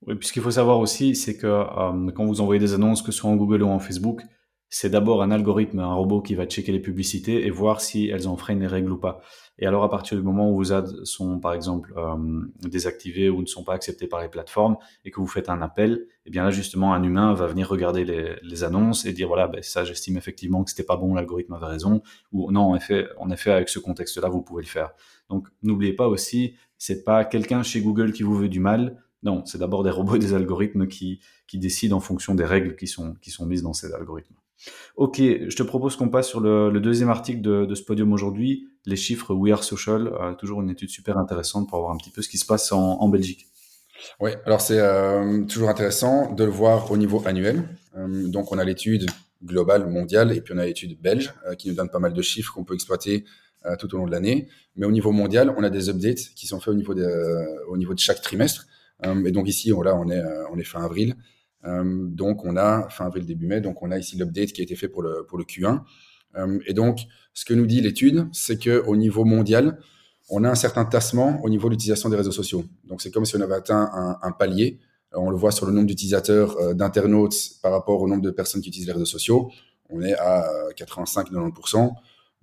Oui, 0.06 0.14
puis 0.16 0.28
ce 0.28 0.32
qu'il 0.34 0.42
faut 0.42 0.50
savoir 0.50 0.78
aussi, 0.78 1.16
c'est 1.16 1.38
que 1.38 1.46
euh, 1.46 2.10
quand 2.14 2.26
vous 2.26 2.42
envoyez 2.42 2.60
des 2.60 2.74
annonces, 2.74 3.00
que 3.00 3.10
ce 3.12 3.18
soit 3.18 3.30
en 3.30 3.36
Google 3.36 3.62
ou 3.62 3.68
en 3.68 3.78
Facebook, 3.78 4.20
c'est 4.74 4.90
d'abord 4.90 5.22
un 5.22 5.30
algorithme, 5.30 5.78
un 5.78 5.94
robot 5.94 6.20
qui 6.20 6.34
va 6.34 6.46
checker 6.46 6.72
les 6.72 6.80
publicités 6.80 7.46
et 7.46 7.50
voir 7.50 7.80
si 7.80 8.08
elles 8.08 8.26
enfreignent 8.26 8.58
les 8.58 8.66
règles 8.66 8.90
ou 8.90 8.98
pas. 8.98 9.20
Et 9.60 9.66
alors, 9.66 9.84
à 9.84 9.88
partir 9.88 10.18
du 10.18 10.24
moment 10.24 10.50
où 10.50 10.56
vos 10.56 10.72
ads 10.72 11.04
sont, 11.04 11.38
par 11.38 11.54
exemple, 11.54 11.94
euh, 11.96 12.42
désactivés 12.60 13.30
ou 13.30 13.40
ne 13.40 13.46
sont 13.46 13.62
pas 13.62 13.74
acceptés 13.74 14.08
par 14.08 14.20
les 14.20 14.28
plateformes 14.28 14.76
et 15.04 15.12
que 15.12 15.20
vous 15.20 15.28
faites 15.28 15.48
un 15.48 15.62
appel, 15.62 16.08
eh 16.26 16.30
bien 16.30 16.42
là, 16.42 16.50
justement, 16.50 16.92
un 16.92 17.04
humain 17.04 17.34
va 17.34 17.46
venir 17.46 17.68
regarder 17.68 18.04
les, 18.04 18.34
les 18.42 18.64
annonces 18.64 19.06
et 19.06 19.12
dire, 19.12 19.28
voilà, 19.28 19.46
ben, 19.46 19.62
ça, 19.62 19.84
j'estime 19.84 20.16
effectivement 20.16 20.64
que 20.64 20.70
c'était 20.70 20.82
pas 20.82 20.96
bon, 20.96 21.14
l'algorithme 21.14 21.52
avait 21.52 21.66
raison, 21.66 22.02
ou 22.32 22.50
non, 22.50 22.62
en 22.62 22.74
effet, 22.74 23.06
en 23.16 23.30
effet, 23.30 23.52
avec 23.52 23.68
ce 23.68 23.78
contexte-là, 23.78 24.28
vous 24.28 24.42
pouvez 24.42 24.64
le 24.64 24.68
faire. 24.68 24.90
Donc, 25.30 25.46
n'oubliez 25.62 25.92
pas 25.92 26.08
aussi, 26.08 26.56
c'est 26.78 27.04
pas 27.04 27.24
quelqu'un 27.24 27.62
chez 27.62 27.80
Google 27.80 28.12
qui 28.12 28.24
vous 28.24 28.34
veut 28.34 28.48
du 28.48 28.58
mal, 28.58 29.00
non, 29.22 29.44
c'est 29.46 29.58
d'abord 29.58 29.84
des 29.84 29.90
robots 29.90 30.16
et 30.16 30.18
des 30.18 30.34
algorithmes 30.34 30.88
qui, 30.88 31.20
qui 31.46 31.58
décident 31.60 31.98
en 31.98 32.00
fonction 32.00 32.34
des 32.34 32.44
règles 32.44 32.74
qui 32.74 32.88
sont, 32.88 33.14
qui 33.22 33.30
sont 33.30 33.46
mises 33.46 33.62
dans 33.62 33.72
ces 33.72 33.92
algorithmes. 33.92 34.34
Ok, 34.96 35.18
je 35.18 35.56
te 35.56 35.62
propose 35.62 35.96
qu'on 35.96 36.08
passe 36.08 36.28
sur 36.28 36.40
le, 36.40 36.78
deuxième 36.80 37.10
article 37.10 37.40
de, 37.40 37.74
ce 37.74 37.82
podium 37.82 38.12
aujourd'hui, 38.12 38.68
les 38.86 38.96
chiffres 38.96 39.34
We 39.34 39.52
Are 39.52 39.64
Social, 39.64 40.08
euh, 40.20 40.34
toujours 40.34 40.62
une 40.62 40.70
étude 40.70 40.90
super 40.90 41.18
intéressante 41.18 41.68
pour 41.68 41.80
voir 41.80 41.92
un 41.92 41.96
petit 41.96 42.10
peu 42.10 42.22
ce 42.22 42.28
qui 42.28 42.38
se 42.38 42.46
passe 42.46 42.70
en, 42.72 43.08
Belgique. 43.08 43.46
Oui, 44.20 44.30
alors 44.44 44.60
c'est 44.60 44.78
euh, 44.78 45.44
toujours 45.44 45.68
intéressant 45.68 46.32
de 46.32 46.44
le 46.44 46.50
voir 46.50 46.90
au 46.90 46.96
niveau 46.96 47.22
annuel. 47.26 47.68
Euh, 47.96 48.28
donc 48.28 48.52
on 48.52 48.58
a 48.58 48.64
l'étude 48.64 49.06
globale 49.44 49.88
mondiale 49.88 50.36
et 50.36 50.40
puis 50.40 50.54
on 50.54 50.58
a 50.58 50.64
l'étude 50.64 51.00
belge 51.00 51.34
qui 51.58 51.68
nous 51.68 51.74
donne 51.74 51.90
pas 51.90 51.98
mal 51.98 52.12
de 52.12 52.22
chiffres 52.22 52.52
qu'on 52.54 52.64
peut 52.64 52.74
exploiter 52.74 53.24
tout 53.78 53.94
au 53.94 53.98
long 53.98 54.06
de 54.06 54.10
l'année. 54.10 54.48
Mais 54.76 54.86
au 54.86 54.90
niveau 54.90 55.10
mondial, 55.10 55.52
on 55.56 55.62
a 55.62 55.70
des 55.70 55.88
updates 55.88 56.32
qui 56.34 56.46
sont 56.46 56.60
faits 56.60 56.68
au 56.68 56.76
niveau 56.76 56.94
de, 56.94 57.96
chaque 57.96 58.22
trimestre. 58.22 58.66
et 59.02 59.32
donc 59.32 59.48
ici, 59.48 59.70
là, 59.70 59.94
on 59.96 60.58
est 60.58 60.64
fin 60.64 60.82
avril. 60.82 61.14
Euh, 61.66 62.06
donc, 62.08 62.44
on 62.44 62.56
a, 62.56 62.88
fin 62.90 63.06
avril, 63.06 63.24
début 63.24 63.46
mai, 63.46 63.60
donc 63.60 63.82
on 63.82 63.90
a 63.90 63.98
ici 63.98 64.16
l'update 64.16 64.52
qui 64.52 64.60
a 64.60 64.64
été 64.64 64.76
fait 64.76 64.88
pour 64.88 65.02
le, 65.02 65.24
pour 65.26 65.38
le 65.38 65.44
Q1. 65.44 65.80
Euh, 66.36 66.58
et 66.66 66.74
donc, 66.74 67.00
ce 67.32 67.44
que 67.44 67.54
nous 67.54 67.66
dit 67.66 67.80
l'étude, 67.80 68.28
c'est 68.32 68.62
qu'au 68.62 68.96
niveau 68.96 69.24
mondial, 69.24 69.78
on 70.30 70.44
a 70.44 70.50
un 70.50 70.54
certain 70.54 70.84
tassement 70.84 71.40
au 71.42 71.48
niveau 71.48 71.68
de 71.68 71.74
l'utilisation 71.74 72.08
des 72.08 72.16
réseaux 72.16 72.32
sociaux. 72.32 72.64
Donc, 72.84 73.02
c'est 73.02 73.10
comme 73.10 73.24
si 73.24 73.36
on 73.36 73.40
avait 73.40 73.54
atteint 73.54 74.18
un, 74.22 74.32
palier. 74.32 74.80
on 75.12 75.30
le 75.30 75.36
voit 75.36 75.52
sur 75.52 75.66
le 75.66 75.72
nombre 75.72 75.86
d'utilisateurs, 75.86 76.56
euh, 76.58 76.74
d'internautes 76.74 77.36
par 77.62 77.72
rapport 77.72 78.00
au 78.00 78.08
nombre 78.08 78.22
de 78.22 78.30
personnes 78.30 78.60
qui 78.60 78.68
utilisent 78.68 78.88
les 78.88 78.94
réseaux 78.94 79.04
sociaux. 79.04 79.50
on 79.90 80.00
est 80.02 80.14
à 80.14 80.48
85-90%. 80.76 81.92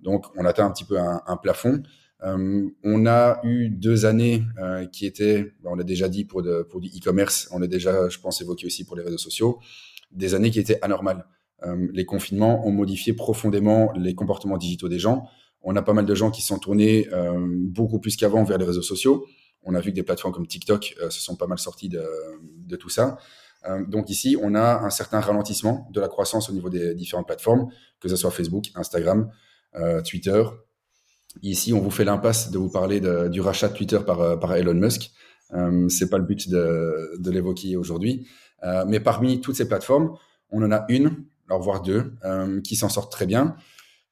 Donc, 0.00 0.26
on 0.36 0.44
atteint 0.44 0.66
un 0.66 0.70
petit 0.70 0.84
peu 0.84 0.98
un, 0.98 1.36
plafond. 1.36 1.82
On 2.24 3.06
a 3.06 3.40
eu 3.44 3.68
deux 3.68 4.06
années 4.06 4.44
qui 4.92 5.06
étaient, 5.06 5.52
on 5.64 5.74
l'a 5.74 5.84
déjà 5.84 6.08
dit 6.08 6.24
pour, 6.24 6.42
du 6.42 6.88
e-commerce, 6.88 7.48
on 7.52 7.58
l'a 7.58 7.66
déjà, 7.66 8.08
je 8.08 8.18
pense, 8.18 8.40
évoqué 8.40 8.66
aussi 8.66 8.84
pour 8.84 8.96
les 8.96 9.02
réseaux 9.02 9.18
sociaux, 9.18 9.58
des 10.12 10.34
années 10.34 10.50
qui 10.50 10.60
étaient 10.60 10.78
anormales. 10.82 11.26
les 11.92 12.04
confinements 12.04 12.66
ont 12.66 12.72
modifié 12.72 13.12
profondément 13.12 13.92
les 13.96 14.14
comportements 14.14 14.56
digitaux 14.56 14.88
des 14.88 14.98
gens. 14.98 15.28
On 15.62 15.74
a 15.76 15.82
pas 15.82 15.92
mal 15.92 16.06
de 16.06 16.14
gens 16.14 16.30
qui 16.30 16.42
sont 16.42 16.58
tournés 16.58 17.08
beaucoup 17.48 17.98
plus 17.98 18.16
qu'avant 18.16 18.44
vers 18.44 18.58
les 18.58 18.66
réseaux 18.66 18.82
sociaux. 18.82 19.26
On 19.64 19.74
a 19.74 19.80
vu 19.80 19.90
que 19.90 19.96
des 19.96 20.02
plateformes 20.02 20.34
comme 20.34 20.46
TikTok 20.46 20.96
se 21.10 21.20
sont 21.20 21.36
pas 21.36 21.46
mal 21.46 21.58
sorties 21.58 21.88
de, 21.88 22.04
de 22.66 22.76
tout 22.76 22.88
ça. 22.88 23.18
Euh, 23.66 23.84
donc 23.86 24.10
ici, 24.10 24.36
on 24.40 24.54
a 24.54 24.80
un 24.80 24.90
certain 24.90 25.20
ralentissement 25.20 25.88
de 25.92 26.00
la 26.00 26.08
croissance 26.08 26.48
au 26.50 26.52
niveau 26.52 26.68
des 26.68 26.94
différentes 26.94 27.26
plateformes, 27.26 27.68
que 28.00 28.08
ce 28.08 28.16
soit 28.16 28.30
Facebook, 28.30 28.66
Instagram, 28.74 29.30
euh, 29.76 30.02
Twitter. 30.02 30.42
Ici, 31.42 31.72
on 31.72 31.80
vous 31.80 31.90
fait 31.90 32.04
l'impasse 32.04 32.50
de 32.50 32.58
vous 32.58 32.68
parler 32.68 33.00
du 33.30 33.40
rachat 33.40 33.68
de 33.68 33.74
Twitter 33.74 33.98
par, 34.06 34.20
euh, 34.20 34.36
par 34.36 34.54
Elon 34.54 34.74
Musk. 34.74 35.10
Euh, 35.54 35.88
c'est 35.88 36.10
pas 36.10 36.18
le 36.18 36.24
but 36.24 36.48
de, 36.50 37.30
l'évoquer 37.30 37.76
aujourd'hui. 37.76 38.26
mais 38.86 39.00
parmi 39.00 39.40
toutes 39.40 39.56
ces 39.56 39.66
plateformes, 39.66 40.16
on 40.50 40.62
en 40.62 40.70
a 40.70 40.84
une, 40.88 41.24
alors 41.48 41.62
voire 41.62 41.82
deux, 41.82 42.12
qui 42.62 42.76
s'en 42.76 42.88
sortent 42.88 43.10
très 43.10 43.26
bien. 43.26 43.56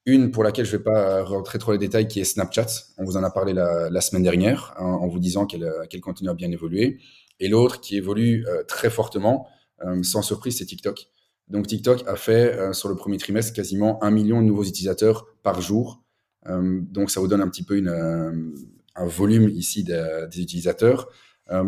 Une 0.06 0.30
pour 0.30 0.42
laquelle 0.42 0.64
je 0.64 0.72
vais 0.72 0.82
pas 0.82 1.22
rentrer 1.22 1.58
trop 1.58 1.72
les 1.72 1.78
détails, 1.78 2.08
qui 2.08 2.20
est 2.20 2.24
Snapchat. 2.24 2.66
On 2.98 3.04
vous 3.04 3.16
en 3.16 3.22
a 3.22 3.30
parlé 3.30 3.52
la, 3.52 4.00
semaine 4.00 4.24
dernière, 4.24 4.74
hein, 4.78 4.84
en 4.84 5.06
vous 5.06 5.20
disant 5.20 5.46
qu'elle 5.46 6.00
continue 6.00 6.30
à 6.30 6.34
bien 6.34 6.50
évoluer 6.50 6.98
et 7.40 7.48
l'autre 7.48 7.80
qui 7.80 7.96
évolue 7.96 8.46
euh, 8.46 8.62
très 8.64 8.90
fortement, 8.90 9.48
euh, 9.84 10.02
sans 10.02 10.22
surprise, 10.22 10.58
c'est 10.58 10.66
TikTok. 10.66 11.08
Donc 11.48 11.66
TikTok 11.66 12.06
a 12.06 12.14
fait 12.14 12.54
euh, 12.54 12.72
sur 12.72 12.88
le 12.88 12.94
premier 12.94 13.16
trimestre 13.16 13.52
quasiment 13.52 14.02
un 14.04 14.10
million 14.10 14.40
de 14.40 14.46
nouveaux 14.46 14.64
utilisateurs 14.64 15.26
par 15.42 15.60
jour. 15.60 16.04
Donc 16.46 17.10
ça 17.10 17.20
vous 17.20 17.28
donne 17.28 17.40
un 17.40 17.48
petit 17.48 17.62
peu 17.62 17.76
une, 17.76 18.54
un 18.96 19.06
volume 19.06 19.48
ici 19.48 19.84
des 19.84 20.40
utilisateurs. 20.40 21.08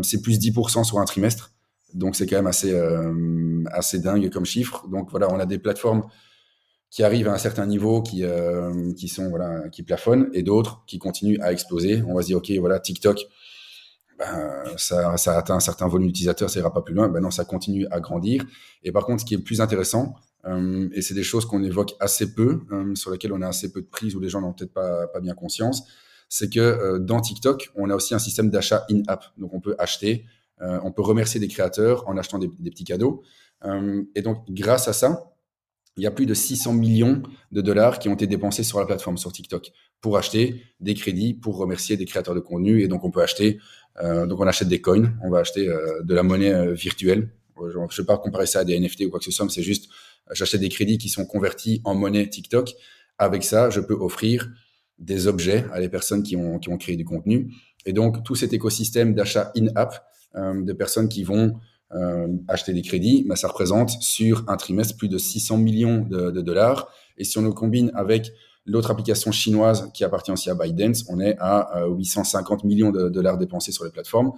c'est 0.02 0.22
plus 0.22 0.38
10% 0.38 0.84
sur 0.84 0.98
un 0.98 1.04
trimestre. 1.04 1.52
Donc 1.94 2.16
c'est 2.16 2.26
quand 2.26 2.36
même 2.36 2.46
assez, 2.46 2.74
assez 3.70 3.98
dingue 3.98 4.30
comme 4.30 4.46
chiffre. 4.46 4.88
Donc 4.88 5.10
voilà, 5.10 5.32
on 5.32 5.38
a 5.38 5.46
des 5.46 5.58
plateformes 5.58 6.04
qui 6.90 7.02
arrivent 7.02 7.28
à 7.28 7.32
un 7.32 7.38
certain 7.38 7.66
niveau, 7.66 8.02
qui, 8.02 8.24
qui 8.96 9.08
sont 9.08 9.28
voilà, 9.28 9.68
qui 9.68 9.82
plafonnent, 9.82 10.30
et 10.32 10.42
d'autres 10.42 10.84
qui 10.86 10.98
continuent 10.98 11.40
à 11.40 11.52
exploser. 11.52 12.02
On 12.06 12.14
va 12.14 12.22
se 12.22 12.28
dire 12.28 12.38
ok, 12.38 12.50
voilà, 12.58 12.80
TikTok, 12.80 13.26
ben, 14.18 14.62
ça, 14.76 15.16
ça 15.16 15.36
atteint 15.36 15.56
un 15.56 15.60
certain 15.60 15.88
volume 15.88 16.08
d'utilisateurs, 16.08 16.50
ça 16.50 16.60
ira 16.60 16.72
pas 16.72 16.82
plus 16.82 16.94
loin. 16.94 17.08
Ben 17.08 17.20
non, 17.20 17.30
ça 17.30 17.44
continue 17.44 17.86
à 17.90 18.00
grandir. 18.00 18.44
Et 18.82 18.92
par 18.92 19.04
contre, 19.04 19.20
ce 19.20 19.26
qui 19.26 19.34
est 19.34 19.38
le 19.38 19.42
plus 19.42 19.60
intéressant, 19.60 20.14
euh, 20.46 20.88
et 20.92 21.02
c'est 21.02 21.14
des 21.14 21.22
choses 21.22 21.44
qu'on 21.44 21.62
évoque 21.62 21.94
assez 22.00 22.34
peu, 22.34 22.62
euh, 22.72 22.94
sur 22.94 23.10
lesquelles 23.10 23.32
on 23.32 23.42
a 23.42 23.48
assez 23.48 23.72
peu 23.72 23.80
de 23.80 23.86
prise, 23.86 24.16
où 24.16 24.20
les 24.20 24.28
gens 24.28 24.40
n'ont 24.40 24.52
peut-être 24.52 24.72
pas, 24.72 25.08
bien 25.20 25.34
conscience, 25.34 25.84
c'est 26.28 26.52
que 26.52 26.60
euh, 26.60 26.98
dans 26.98 27.20
TikTok, 27.20 27.70
on 27.76 27.90
a 27.90 27.94
aussi 27.94 28.14
un 28.14 28.18
système 28.18 28.50
d'achat 28.50 28.84
in-app. 28.90 29.24
Donc 29.38 29.54
on 29.54 29.60
peut 29.60 29.76
acheter, 29.78 30.24
on 30.60 30.92
peut 30.92 31.02
remercier 31.02 31.40
des 31.40 31.48
créateurs 31.48 32.08
en 32.08 32.16
achetant 32.16 32.38
des, 32.38 32.46
petits 32.46 32.84
cadeaux. 32.84 33.24
et 34.14 34.22
donc 34.22 34.48
grâce 34.48 34.86
à 34.86 34.92
ça, 34.92 35.34
il 35.96 36.04
y 36.04 36.06
a 36.06 36.12
plus 36.12 36.24
de 36.24 36.34
600 36.34 36.74
millions 36.74 37.20
de 37.50 37.60
dollars 37.60 37.98
qui 37.98 38.08
ont 38.08 38.14
été 38.14 38.28
dépensés 38.28 38.62
sur 38.62 38.78
la 38.78 38.86
plateforme, 38.86 39.18
sur 39.18 39.32
TikTok, 39.32 39.72
pour 40.00 40.16
acheter 40.16 40.62
des 40.78 40.94
crédits, 40.94 41.34
pour 41.34 41.56
remercier 41.56 41.96
des 41.96 42.04
créateurs 42.04 42.36
de 42.36 42.40
contenu. 42.40 42.80
Et 42.80 42.86
donc, 42.86 43.02
on 43.02 43.10
peut 43.10 43.22
acheter 43.22 43.58
donc 44.00 44.38
on 44.38 44.46
achète 44.46 44.68
des 44.68 44.80
coins, 44.80 45.12
on 45.24 45.30
va 45.30 45.40
acheter 45.40 45.66
de 45.66 46.14
la 46.14 46.22
monnaie 46.22 46.72
virtuelle. 46.74 47.28
Je 47.56 47.78
ne 47.78 47.86
vais 47.86 48.06
pas 48.06 48.18
comparer 48.18 48.46
ça 48.46 48.60
à 48.60 48.64
des 48.64 48.78
NFT 48.78 49.06
ou 49.06 49.10
quoi 49.10 49.18
que 49.18 49.24
ce 49.24 49.32
soit, 49.32 49.48
c'est 49.50 49.64
juste 49.64 49.88
j'achète 50.30 50.60
des 50.60 50.68
crédits 50.68 50.98
qui 50.98 51.08
sont 51.08 51.26
convertis 51.26 51.80
en 51.84 51.94
monnaie 51.94 52.28
TikTok. 52.28 52.72
Avec 53.18 53.44
ça, 53.44 53.70
je 53.70 53.80
peux 53.80 53.94
offrir 53.94 54.50
des 54.98 55.26
objets 55.26 55.64
à 55.72 55.80
les 55.80 55.88
personnes 55.88 56.22
qui 56.22 56.36
ont, 56.36 56.58
qui 56.58 56.68
ont 56.68 56.78
créé 56.78 56.96
du 56.96 57.04
contenu. 57.04 57.52
Et 57.86 57.92
donc, 57.92 58.24
tout 58.24 58.34
cet 58.34 58.52
écosystème 58.52 59.14
d'achat 59.14 59.52
in-app, 59.56 60.06
de 60.34 60.72
personnes 60.72 61.08
qui 61.08 61.24
vont 61.24 61.54
acheter 62.48 62.72
des 62.72 62.82
crédits, 62.82 63.24
bah, 63.26 63.36
ça 63.36 63.48
représente 63.48 63.90
sur 64.00 64.44
un 64.48 64.56
trimestre 64.56 64.96
plus 64.96 65.08
de 65.08 65.18
600 65.18 65.58
millions 65.58 66.06
de, 66.08 66.40
dollars. 66.40 66.88
Et 67.18 67.24
si 67.24 67.36
on 67.38 67.42
le 67.42 67.52
combine 67.52 67.90
avec 67.94 68.32
L'autre 68.64 68.92
application 68.92 69.32
chinoise 69.32 69.90
qui 69.92 70.04
appartient 70.04 70.30
aussi 70.30 70.48
à 70.48 70.54
ByteDance, 70.54 71.04
on 71.08 71.18
est 71.18 71.36
à 71.40 71.84
850 71.88 72.64
euh, 72.64 72.68
millions 72.68 72.90
de 72.92 73.08
dollars 73.08 73.36
dépensés 73.36 73.72
sur 73.72 73.84
les 73.84 73.90
plateformes. 73.90 74.32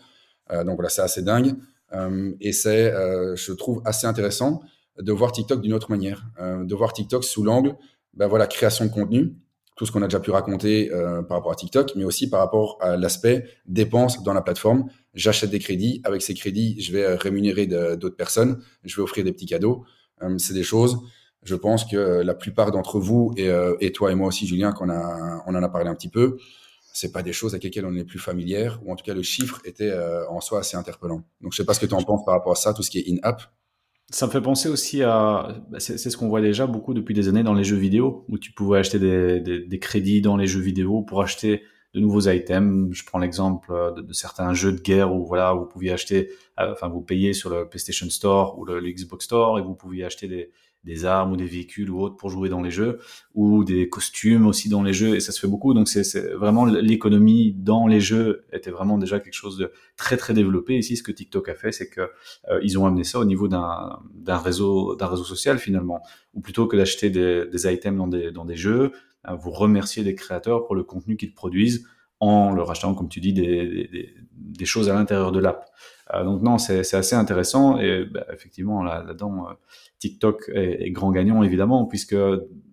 Euh, 0.51 0.65
donc 0.65 0.77
voilà, 0.77 0.89
c'est 0.89 1.03
assez 1.03 1.23
dingue. 1.23 1.55
Euh, 1.93 2.33
et 2.41 2.53
c'est, 2.53 2.91
je 3.37 3.53
trouve, 3.53 3.83
assez 3.85 4.07
intéressant 4.07 4.63
de 5.01 5.13
voir 5.13 5.33
TikTok 5.33 5.61
d'une 5.61 5.73
autre 5.73 5.91
manière, 5.91 6.27
de 6.41 6.75
voir 6.75 6.93
TikTok 6.93 7.25
sous 7.25 7.43
l'angle, 7.43 7.77
ben 8.15 8.27
voilà, 8.29 8.47
création 8.47 8.85
de 8.85 8.91
contenu, 8.91 9.35
tout 9.77 9.87
ce 9.87 9.93
qu'on 9.93 10.03
a 10.03 10.07
déjà 10.07 10.21
pu 10.21 10.31
raconter 10.31 10.89
par 11.29 11.39
rapport 11.39 11.51
à 11.51 11.57
TikTok, 11.57 11.95
mais 11.97 12.05
aussi 12.05 12.31
par 12.31 12.41
rapport 12.41 12.79
à 12.81 12.97
l'aspect 12.97 13.45
dépenses 13.67 14.23
dans 14.23 14.33
la 14.33 14.43
plateforme. 14.43 14.89
J'achète 15.15 15.51
des 15.51 15.59
crédits, 15.59 16.01
avec 16.05 16.23
ces 16.23 16.35
crédits, 16.35 16.81
je 16.81 16.93
vais 16.93 17.17
rémunérer 17.17 17.67
d'autres 17.67 18.17
personnes, 18.17 18.61
je 18.85 18.95
vais 18.95 19.03
offrir 19.03 19.25
des 19.25 19.33
petits 19.33 19.47
cadeaux. 19.47 19.85
c'est 20.39 20.55
des 20.55 20.63
choses 20.63 21.01
je 21.45 21.55
pense 21.55 21.85
que 21.85 22.23
la 22.23 22.35
plupart 22.35 22.73
d'entre 22.73 22.99
vous 22.99 23.35
euh, 23.39 23.77
et, 23.81 23.93
toi 23.93 24.11
et 24.11 24.15
moi 24.15 24.29
aussi, 24.29 24.47
Julien, 24.47 24.73
qu'on 24.73 24.89
a, 24.91 25.43
on 25.47 25.55
en 25.55 25.63
a 25.63 25.69
parlé 25.69 25.89
un 25.89 25.95
petit 25.95 26.09
peu, 26.09 26.39
c'est 26.93 27.13
pas 27.13 27.23
des 27.23 27.33
choses 27.33 27.53
avec 27.53 27.65
lesquelles 27.65 27.87
on 27.87 27.95
est 27.95 28.05
plus 28.05 28.19
familière, 28.19 28.81
ou 28.85 28.93
en 28.93 28.97
tout 28.97 29.05
cas 29.05 29.15
le 29.15 29.23
chiffre 29.23 29.61
était 29.65 29.91
euh, 29.91 30.29
en 30.29 30.41
soi 30.41 30.61
assez 30.61 30.77
interpellant. 30.77 31.23
Donc 31.41 31.53
je 31.53 31.59
sais 31.59 31.65
pas 31.65 31.75
ce 31.75 31.81
que 31.81 31.87
tu 31.87 31.95
en 31.95 32.03
penses 32.03 32.25
par 32.25 32.35
rapport 32.35 32.53
à 32.53 32.57
ça, 32.57 32.73
tout 32.73 32.83
ce 32.83 32.91
qui 32.91 32.99
est 32.99 33.11
in-app. 33.11 33.43
Ça 34.15 34.29
me 34.29 34.31
fait 34.31 34.41
penser 34.41 34.69
aussi 34.69 35.03
à, 35.03 35.57
bah, 35.71 35.81
c'est 35.81 35.99
ce 35.99 36.17
qu'on 36.17 36.29
voit 36.29 36.41
déjà 36.41 36.69
beaucoup 36.69 36.95
depuis 36.95 37.15
des 37.15 37.27
années 37.27 37.43
dans 37.43 37.53
les 37.53 37.65
jeux 37.65 37.75
vidéo, 37.75 38.25
où 38.29 38.39
tu 38.39 38.53
pouvais 38.53 38.79
acheter 38.79 39.01
des, 39.01 39.79
crédits 39.81 40.21
dans 40.21 40.37
les 40.37 40.47
jeux 40.47 40.61
vidéo 40.61 41.03
pour 41.03 41.21
acheter 41.21 41.65
de 41.95 41.99
nouveaux 42.01 42.29
items. 42.29 42.95
Je 42.95 43.05
prends 43.05 43.19
l'exemple 43.19 43.73
de, 43.97 44.13
certains 44.13 44.55
jeux 44.55 44.71
de 44.71 44.81
guerre 44.81 45.13
où 45.13 45.27
voilà, 45.27 45.53
vous 45.53 45.67
pouviez 45.67 45.91
acheter, 45.91 46.31
euh, 46.61 46.71
enfin 46.71 46.87
vous 46.87 47.01
payez 47.01 47.33
sur 47.33 47.51
le 47.51 47.69
PlayStation 47.69 48.09
Store 48.09 48.57
ou 48.57 48.65
le 48.65 48.81
Xbox 48.83 49.25
Store 49.25 49.59
et 49.59 49.63
vous 49.63 49.75
pouviez 49.75 50.05
acheter 50.05 50.29
des, 50.29 50.53
des 50.85 51.05
armes 51.05 51.33
ou 51.33 51.37
des 51.37 51.47
véhicules 51.47 51.91
ou 51.91 52.01
autres 52.01 52.17
pour 52.17 52.31
jouer 52.31 52.49
dans 52.49 52.63
les 52.63 52.71
jeux, 52.71 52.99
ou 53.35 53.65
des 53.65 53.89
costumes 53.89 54.47
aussi 54.47 54.69
dans 54.69 54.83
les 54.83 54.93
jeux, 54.93 55.17
et 55.17 55.21
ça 55.21 55.33
se 55.33 55.41
fait 55.41 55.47
beaucoup. 55.47 55.75
Donc 55.75 55.89
c'est 55.89 56.33
vraiment 56.35 56.65
l'économie 56.65 57.53
dans 57.53 57.87
les 57.87 58.01
jeux 58.01 58.45
était 58.53 58.71
vraiment 58.71 58.99
déjà 58.99 59.21
quelque 59.21 59.35
chose 59.35 59.57
de 59.57 59.73
très 59.97 60.17
très 60.17 60.35
développé. 60.35 60.77
Ici, 60.77 60.97
ce 60.97 61.03
que 61.03 61.13
TikTok 61.13 61.49
a 61.49 61.55
fait, 61.55 61.73
c'est 61.73 61.89
que 61.89 62.03
euh, 62.51 62.61
ils 62.63 62.79
ont 62.79 62.87
amené 62.87 63.05
ça 63.05 63.19
au 63.19 63.25
niveau 63.25 63.49
d'un 63.49 63.99
réseau 64.27 64.95
d'un 64.97 65.07
réseau 65.07 65.25
social 65.25 65.59
finalement, 65.59 66.03
ou 66.35 66.41
plutôt 66.41 66.67
que 66.67 66.77
d'acheter 66.77 67.11
des, 67.11 67.67
items 67.67 67.99
dans 67.99 68.09
des 68.09 68.31
dans 68.31 68.45
des 68.45 68.57
jeux, 68.57 68.93
euh, 69.29 69.35
vous 69.35 69.51
remerciez 69.51 70.05
des 70.05 70.15
créateurs 70.15 70.67
pour 70.67 70.75
le 70.75 70.85
contenu 70.85 71.17
qu'ils 71.17 71.35
produisent 71.35 71.87
en 72.21 72.55
leur 72.55 72.71
achetant, 72.71 72.95
comme 72.95 73.09
tu 73.09 73.21
dis, 73.21 73.33
des 73.33 74.65
choses 74.65 74.89
à 74.89 74.95
l'intérieur 74.95 75.33
de 75.33 75.41
l'app. 75.41 75.67
Euh, 76.13 76.25
donc 76.25 76.43
non, 76.43 76.59
c'est 76.59 76.95
assez 76.95 77.17
intéressant 77.17 77.79
et 77.79 78.05
bah, 78.05 78.27
effectivement 78.33 78.83
là-dedans, 78.83 79.49
euh, 79.49 79.55
TikTok 79.99 80.51
est, 80.55 80.91
grand 80.91 81.13
gagnant 81.13 81.43
évidemment 81.43 81.87
puisque 81.87 82.17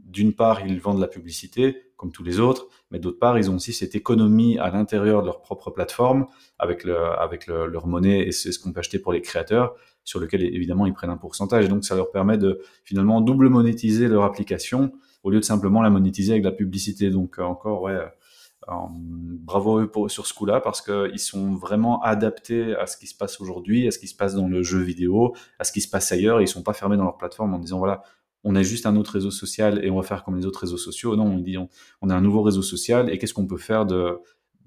d'une 0.06 0.34
part 0.34 0.66
ils 0.66 0.80
vendent 0.80 1.00
la 1.00 1.08
publicité 1.08 1.78
comme 1.96 2.12
tous 2.12 2.24
les 2.24 2.40
autres, 2.40 2.68
mais 2.90 3.00
d'autre 3.00 3.20
part 3.20 3.38
ils 3.38 3.50
ont 3.50 3.56
aussi 3.56 3.74
cette 3.74 3.96
économie 3.96 4.58
à 4.58 4.70
l'intérieur 4.70 5.22
de 5.22 5.28
leur 5.28 5.42
propre 5.42 5.70
plateforme 5.70 6.26
avec, 6.60 6.84
le, 6.84 6.98
avec 6.98 7.48
leur 7.48 7.88
monnaie 7.88 8.28
et 8.28 8.32
c'est 8.32 8.52
ce 8.52 8.60
qu'on 8.60 8.74
peut 8.74 8.80
acheter 8.80 9.00
pour 9.00 9.14
les 9.14 9.22
créateurs 9.22 9.76
sur 10.04 10.20
lequel 10.20 10.44
évidemment 10.44 10.88
ils 10.88 10.94
prennent 10.94 11.12
un 11.12 11.18
pourcentage 11.18 11.70
donc 11.70 11.86
ça 11.86 11.96
leur 11.96 12.12
permet 12.12 12.38
de 12.38 12.62
finalement 12.84 13.22
double 13.22 13.50
monétiser 13.50 14.08
leur 14.08 14.24
application 14.24 14.92
au 15.24 15.30
lieu 15.30 15.40
de 15.40 15.46
simplement 15.46 15.82
la 15.82 15.90
monétiser 15.90 16.34
avec 16.34 16.44
la 16.44 16.52
publicité. 16.52 17.10
Donc 17.10 17.40
encore 17.40 17.84
ouais 17.84 17.98
bravo 18.68 19.80
eux 19.80 19.90
pour, 19.90 20.10
sur 20.12 20.28
ce 20.28 20.34
coup-là 20.34 20.62
parce 20.62 20.82
qu'ils 20.82 21.20
sont 21.20 21.56
vraiment 21.56 22.02
adaptés 22.02 22.76
à 22.76 22.86
ce 22.86 22.98
qui 22.98 23.08
se 23.08 23.16
passe 23.16 23.42
aujourd'hui, 23.42 23.88
à 23.88 23.92
ce 23.92 24.00
qui 24.00 24.08
se 24.08 24.16
passe 24.16 24.36
dans 24.36 24.48
le 24.48 24.64
jeu 24.64 24.80
vidéo, 24.80 25.36
à 25.60 25.64
ce 25.64 25.72
qui 25.72 25.82
se 25.82 25.90
passe 25.90 26.12
ailleurs. 26.12 26.42
ils 26.42 26.48
sont 26.48 26.64
pas 26.64 26.74
fermés 26.74 26.98
dans 26.98 27.04
leur 27.04 27.18
plateforme 27.18 27.54
en 27.54 27.60
disant 27.60 27.80
voilà, 27.80 28.04
on 28.44 28.56
est 28.56 28.64
juste 28.64 28.86
un 28.86 28.96
autre 28.96 29.14
réseau 29.14 29.32
social 29.32 29.84
et 29.84 29.90
on 29.90 29.98
va 29.98 30.04
faire 30.04 30.24
comme 30.24 30.36
les 30.36 30.46
autres 30.46 30.62
réseaux 30.62 30.78
sociaux. 30.78 31.16
Non, 31.16 31.26
on 31.26 31.40
dit 31.40 31.58
on, 31.58 31.70
on 32.02 32.10
est 32.10 32.14
un 32.14 32.22
nouveau 32.22 32.42
réseau 32.44 32.62
social 32.62 33.10
et 33.10 33.18
qu'est-ce 33.18 33.34
qu'on 33.34 33.48
peut 33.48 33.58
faire 33.58 33.86
de 33.86 34.20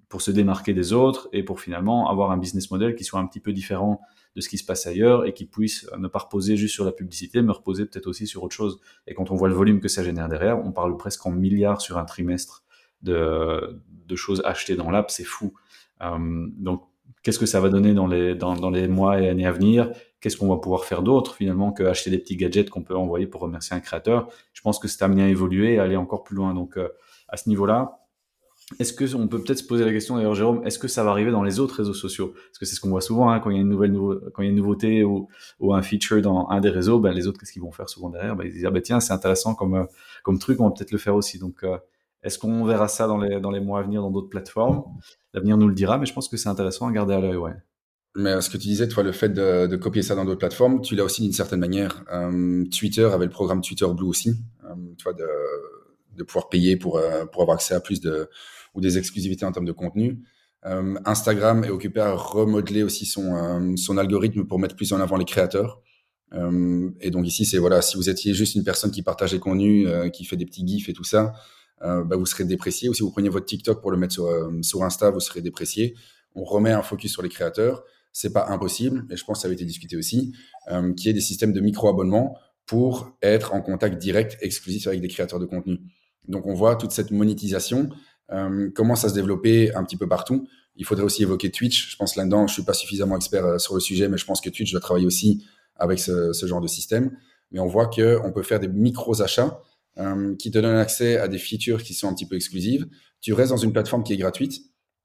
pour 0.08 0.22
se 0.22 0.30
démarquer 0.30 0.74
des 0.74 0.92
autres 0.92 1.28
et 1.32 1.42
pour 1.42 1.60
finalement 1.60 2.08
avoir 2.08 2.30
un 2.30 2.36
business 2.36 2.70
model 2.70 2.94
qui 2.94 3.02
soit 3.02 3.18
un 3.18 3.26
petit 3.26 3.40
peu 3.40 3.52
différent 3.52 4.00
de 4.36 4.40
ce 4.40 4.48
qui 4.48 4.58
se 4.58 4.64
passe 4.64 4.86
ailleurs 4.86 5.26
et 5.26 5.32
qui 5.32 5.44
puisse 5.44 5.88
ne 5.96 6.08
pas 6.08 6.20
reposer 6.20 6.56
juste 6.56 6.74
sur 6.74 6.84
la 6.84 6.92
publicité, 6.92 7.42
mais 7.42 7.52
reposer 7.52 7.86
peut-être 7.86 8.06
aussi 8.06 8.26
sur 8.26 8.42
autre 8.42 8.54
chose. 8.54 8.80
Et 9.06 9.14
quand 9.14 9.30
on 9.30 9.34
voit 9.34 9.48
le 9.48 9.54
volume 9.54 9.80
que 9.80 9.88
ça 9.88 10.02
génère 10.02 10.28
derrière, 10.28 10.64
on 10.64 10.72
parle 10.72 10.96
presque 10.96 11.24
en 11.26 11.30
milliards 11.30 11.80
sur 11.80 11.98
un 11.98 12.04
trimestre 12.04 12.63
de, 13.04 14.16
choses 14.16 14.42
achetées 14.44 14.76
dans 14.76 14.90
l'app, 14.90 15.11
c'est 15.11 15.25
fou. 15.25 15.54
Euh, 16.02 16.46
donc, 16.56 16.82
qu'est-ce 17.23 17.38
que 17.38 17.46
ça 17.46 17.61
va 17.61 17.68
donner 17.68 17.94
dans 17.94 18.06
les, 18.06 18.88
mois 18.88 19.20
et 19.20 19.28
années 19.28 19.46
à 19.46 19.52
venir? 19.52 19.90
Qu'est-ce 20.20 20.37
qu'on 20.37 20.49
va 20.49 20.56
pouvoir 20.56 20.84
faire 20.84 21.02
d'autre 21.02 21.34
finalement 21.34 21.73
que 21.73 21.82
acheter 21.82 22.11
des 22.11 22.18
petits 22.18 22.37
gadgets 22.37 22.70
qu'on 22.70 22.82
peut 22.82 22.96
envoyer 22.96 23.26
pour 23.26 23.40
remercier 23.40 23.76
un 23.76 23.80
créateur? 23.80 24.28
Je 24.52 24.62
pense 24.62 24.78
que 24.78 24.88
c'est 24.88 25.02
amené 25.02 25.23
à 25.23 25.28
évoluer 25.28 25.75
et 25.75 25.78
aller 25.78 25.96
encore 25.96 26.25
plus 26.25 26.37
loin. 26.37 26.54
Donc, 26.54 26.78
euh, 26.78 26.88
à 27.28 27.37
ce 27.37 27.49
niveau-là, 27.49 28.04
est-ce 28.80 28.94
que 28.94 29.14
on 29.14 29.28
peut 29.28 29.42
peut-être 29.42 29.58
se 29.58 29.66
poser 29.66 29.84
la 29.84 29.92
question 29.92 30.16
d'ailleurs, 30.16 30.34
Jérôme, 30.34 30.62
est-ce 30.64 30.78
que 30.78 30.88
ça 30.88 31.04
va 31.04 31.11
arriver 31.11 31.30
dans 31.30 31.42
les 31.42 31.61
autres 31.61 31.76
réseaux 31.76 31.94
sociaux? 31.94 32.32
Parce 32.34 32.58
que 32.58 32.64
c'est 32.64 32.75
ce 32.75 32.80
qu'on 32.80 32.88
voit 32.88 33.02
souvent 33.02 33.28
hein, 33.30 33.40
quand 33.40 33.50
il 33.50 33.56
y 33.56 33.58
a 33.58 33.62
une 33.62 33.68
nouvelle 33.68 33.92
nouveauté 33.92 35.04
ou, 35.04 35.28
un 35.70 35.82
feature 35.82 36.23
dans 36.23 36.49
un 36.49 36.61
des 36.61 36.70
réseaux, 36.70 36.99
ben, 36.99 37.12
les 37.12 37.26
autres 37.26 37.38
qu'est-ce 37.38 37.52
qu'ils 37.52 37.62
vont 37.62 37.73
faire 37.73 37.90
souvent 37.90 38.08
derrière? 38.08 38.37
Ben, 38.37 38.46
Ils 38.46 38.52
disent 38.52 38.64
ah, 38.64 38.70
ben, 38.70 38.80
tiens 38.80 39.00
c'est 39.00 39.12
intéressant 39.12 39.54
comme 39.54 39.75
euh, 39.75 39.84
comme 40.23 40.38
truc, 40.38 40.61
on 40.61 40.64
va 40.64 40.70
peut-être 40.70 40.92
le 40.92 40.99
faire 40.99 41.14
aussi. 41.14 41.38
Donc 41.38 41.62
est-ce 42.24 42.38
qu'on 42.38 42.64
verra 42.64 42.88
ça 42.88 43.06
dans 43.06 43.18
les 43.18 43.60
mois 43.60 43.80
à 43.80 43.82
venir 43.82 44.02
dans 44.02 44.10
d'autres 44.10 44.28
plateformes? 44.28 44.82
L'avenir 45.32 45.56
nous 45.56 45.68
le 45.68 45.74
dira, 45.74 45.98
mais 45.98 46.06
je 46.06 46.12
pense 46.12 46.28
que 46.28 46.36
c'est 46.36 46.48
intéressant 46.48 46.88
à 46.88 46.92
garder 46.92 47.14
à 47.14 47.20
l'œil, 47.20 47.36
ouais. 47.36 47.52
Mais 48.16 48.40
ce 48.40 48.48
que 48.48 48.56
tu 48.56 48.68
disais, 48.68 48.86
toi, 48.86 49.02
le 49.02 49.12
fait 49.12 49.30
de, 49.30 49.76
copier 49.76 50.02
ça 50.02 50.14
dans 50.14 50.24
d'autres 50.24 50.38
plateformes, 50.38 50.80
tu 50.80 50.94
l'as 50.94 51.04
aussi 51.04 51.22
d'une 51.22 51.32
certaine 51.32 51.60
manière. 51.60 52.04
Euh, 52.12 52.64
Twitter 52.76 53.04
avait 53.04 53.24
le 53.24 53.30
programme 53.30 53.60
Twitter 53.60 53.86
Blue 53.92 54.06
aussi, 54.06 54.34
vois, 55.02 55.12
de, 55.12 56.22
pouvoir 56.22 56.48
payer 56.48 56.76
pour, 56.76 57.00
pour 57.32 57.42
avoir 57.42 57.56
accès 57.56 57.74
à 57.74 57.80
plus 57.80 58.00
de, 58.00 58.28
ou 58.74 58.80
des 58.80 58.98
exclusivités 58.98 59.44
en 59.44 59.52
termes 59.52 59.66
de 59.66 59.72
contenu. 59.72 60.20
Euh, 60.66 60.94
Instagram 61.04 61.64
est 61.64 61.70
occupé 61.70 62.00
à 62.00 62.14
remodeler 62.14 62.82
aussi 62.82 63.04
son, 63.04 63.34
euh, 63.34 63.76
son 63.76 63.98
algorithme 63.98 64.44
pour 64.44 64.58
mettre 64.58 64.76
plus 64.76 64.92
en 64.92 65.00
avant 65.00 65.16
les 65.16 65.24
créateurs. 65.24 65.80
Euh, 66.32 66.90
et 67.00 67.10
donc 67.10 67.26
ici, 67.26 67.44
c'est 67.44 67.58
voilà, 67.58 67.82
si 67.82 67.96
vous 67.96 68.08
étiez 68.08 68.34
juste 68.34 68.54
une 68.54 68.64
personne 68.64 68.90
qui 68.90 69.02
partage 69.02 69.32
des 69.32 69.38
contenus, 69.38 69.88
qui 70.12 70.24
fait 70.24 70.36
des 70.36 70.46
petits 70.46 70.66
gifs 70.66 70.88
et 70.88 70.92
tout 70.92 71.04
ça, 71.04 71.32
bah, 71.80 72.16
vous 72.16 72.26
serez 72.26 72.44
déprécié. 72.44 72.88
Ou 72.88 72.94
si 72.94 73.02
vous 73.02 73.10
preniez 73.10 73.28
votre 73.28 73.46
TikTok 73.46 73.80
pour 73.82 73.90
le 73.90 73.96
mettre 73.96 74.14
sur, 74.14 74.28
sur 74.62 74.82
Insta, 74.84 75.10
vous 75.10 75.20
serez 75.20 75.42
déprécié. 75.42 75.94
On 76.34 76.44
remet 76.44 76.72
un 76.72 76.82
focus 76.82 77.12
sur 77.12 77.22
les 77.22 77.28
créateurs. 77.28 77.84
C'est 78.12 78.32
pas 78.32 78.46
impossible, 78.48 79.06
et 79.10 79.16
je 79.16 79.24
pense 79.24 79.38
que 79.38 79.42
ça 79.42 79.46
avait 79.46 79.56
été 79.56 79.64
discuté 79.64 79.96
aussi, 79.96 80.32
euh, 80.70 80.94
qu'il 80.94 81.08
y 81.08 81.10
ait 81.10 81.14
des 81.14 81.20
systèmes 81.20 81.52
de 81.52 81.60
micro-abonnement 81.60 82.38
pour 82.64 83.12
être 83.22 83.54
en 83.54 83.60
contact 83.60 83.98
direct, 83.98 84.38
exclusif 84.40 84.86
avec 84.86 85.00
des 85.00 85.08
créateurs 85.08 85.40
de 85.40 85.46
contenu. 85.46 85.80
Donc 86.28 86.46
on 86.46 86.54
voit 86.54 86.76
toute 86.76 86.92
cette 86.92 87.10
monétisation 87.10 87.90
euh, 88.32 88.70
commence 88.70 89.04
à 89.04 89.08
se 89.08 89.14
développer 89.14 89.74
un 89.74 89.82
petit 89.84 89.96
peu 89.96 90.08
partout. 90.08 90.46
Il 90.76 90.84
faudrait 90.84 91.04
aussi 91.04 91.22
évoquer 91.22 91.50
Twitch. 91.50 91.90
Je 91.90 91.96
pense 91.96 92.14
là-dedans, 92.14 92.46
je 92.46 92.54
suis 92.54 92.62
pas 92.62 92.72
suffisamment 92.72 93.16
expert 93.16 93.44
euh, 93.44 93.58
sur 93.58 93.74
le 93.74 93.80
sujet, 93.80 94.08
mais 94.08 94.16
je 94.16 94.24
pense 94.24 94.40
que 94.40 94.48
Twitch 94.48 94.70
doit 94.70 94.80
travailler 94.80 95.06
aussi 95.06 95.44
avec 95.76 95.98
ce, 95.98 96.32
ce 96.32 96.46
genre 96.46 96.60
de 96.60 96.68
système. 96.68 97.16
Mais 97.50 97.58
on 97.58 97.66
voit 97.66 97.88
que 97.88 98.20
on 98.24 98.32
peut 98.32 98.44
faire 98.44 98.60
des 98.60 98.68
micros 98.68 99.22
achats 99.22 99.60
euh, 99.98 100.34
qui 100.36 100.50
te 100.50 100.58
donnent 100.58 100.76
accès 100.76 101.18
à 101.18 101.28
des 101.28 101.38
features 101.38 101.82
qui 101.82 101.94
sont 101.94 102.08
un 102.08 102.14
petit 102.14 102.26
peu 102.26 102.34
exclusives. 102.34 102.86
Tu 103.20 103.32
restes 103.32 103.50
dans 103.50 103.56
une 103.56 103.72
plateforme 103.72 104.02
qui 104.02 104.12
est 104.12 104.16
gratuite 104.16 104.60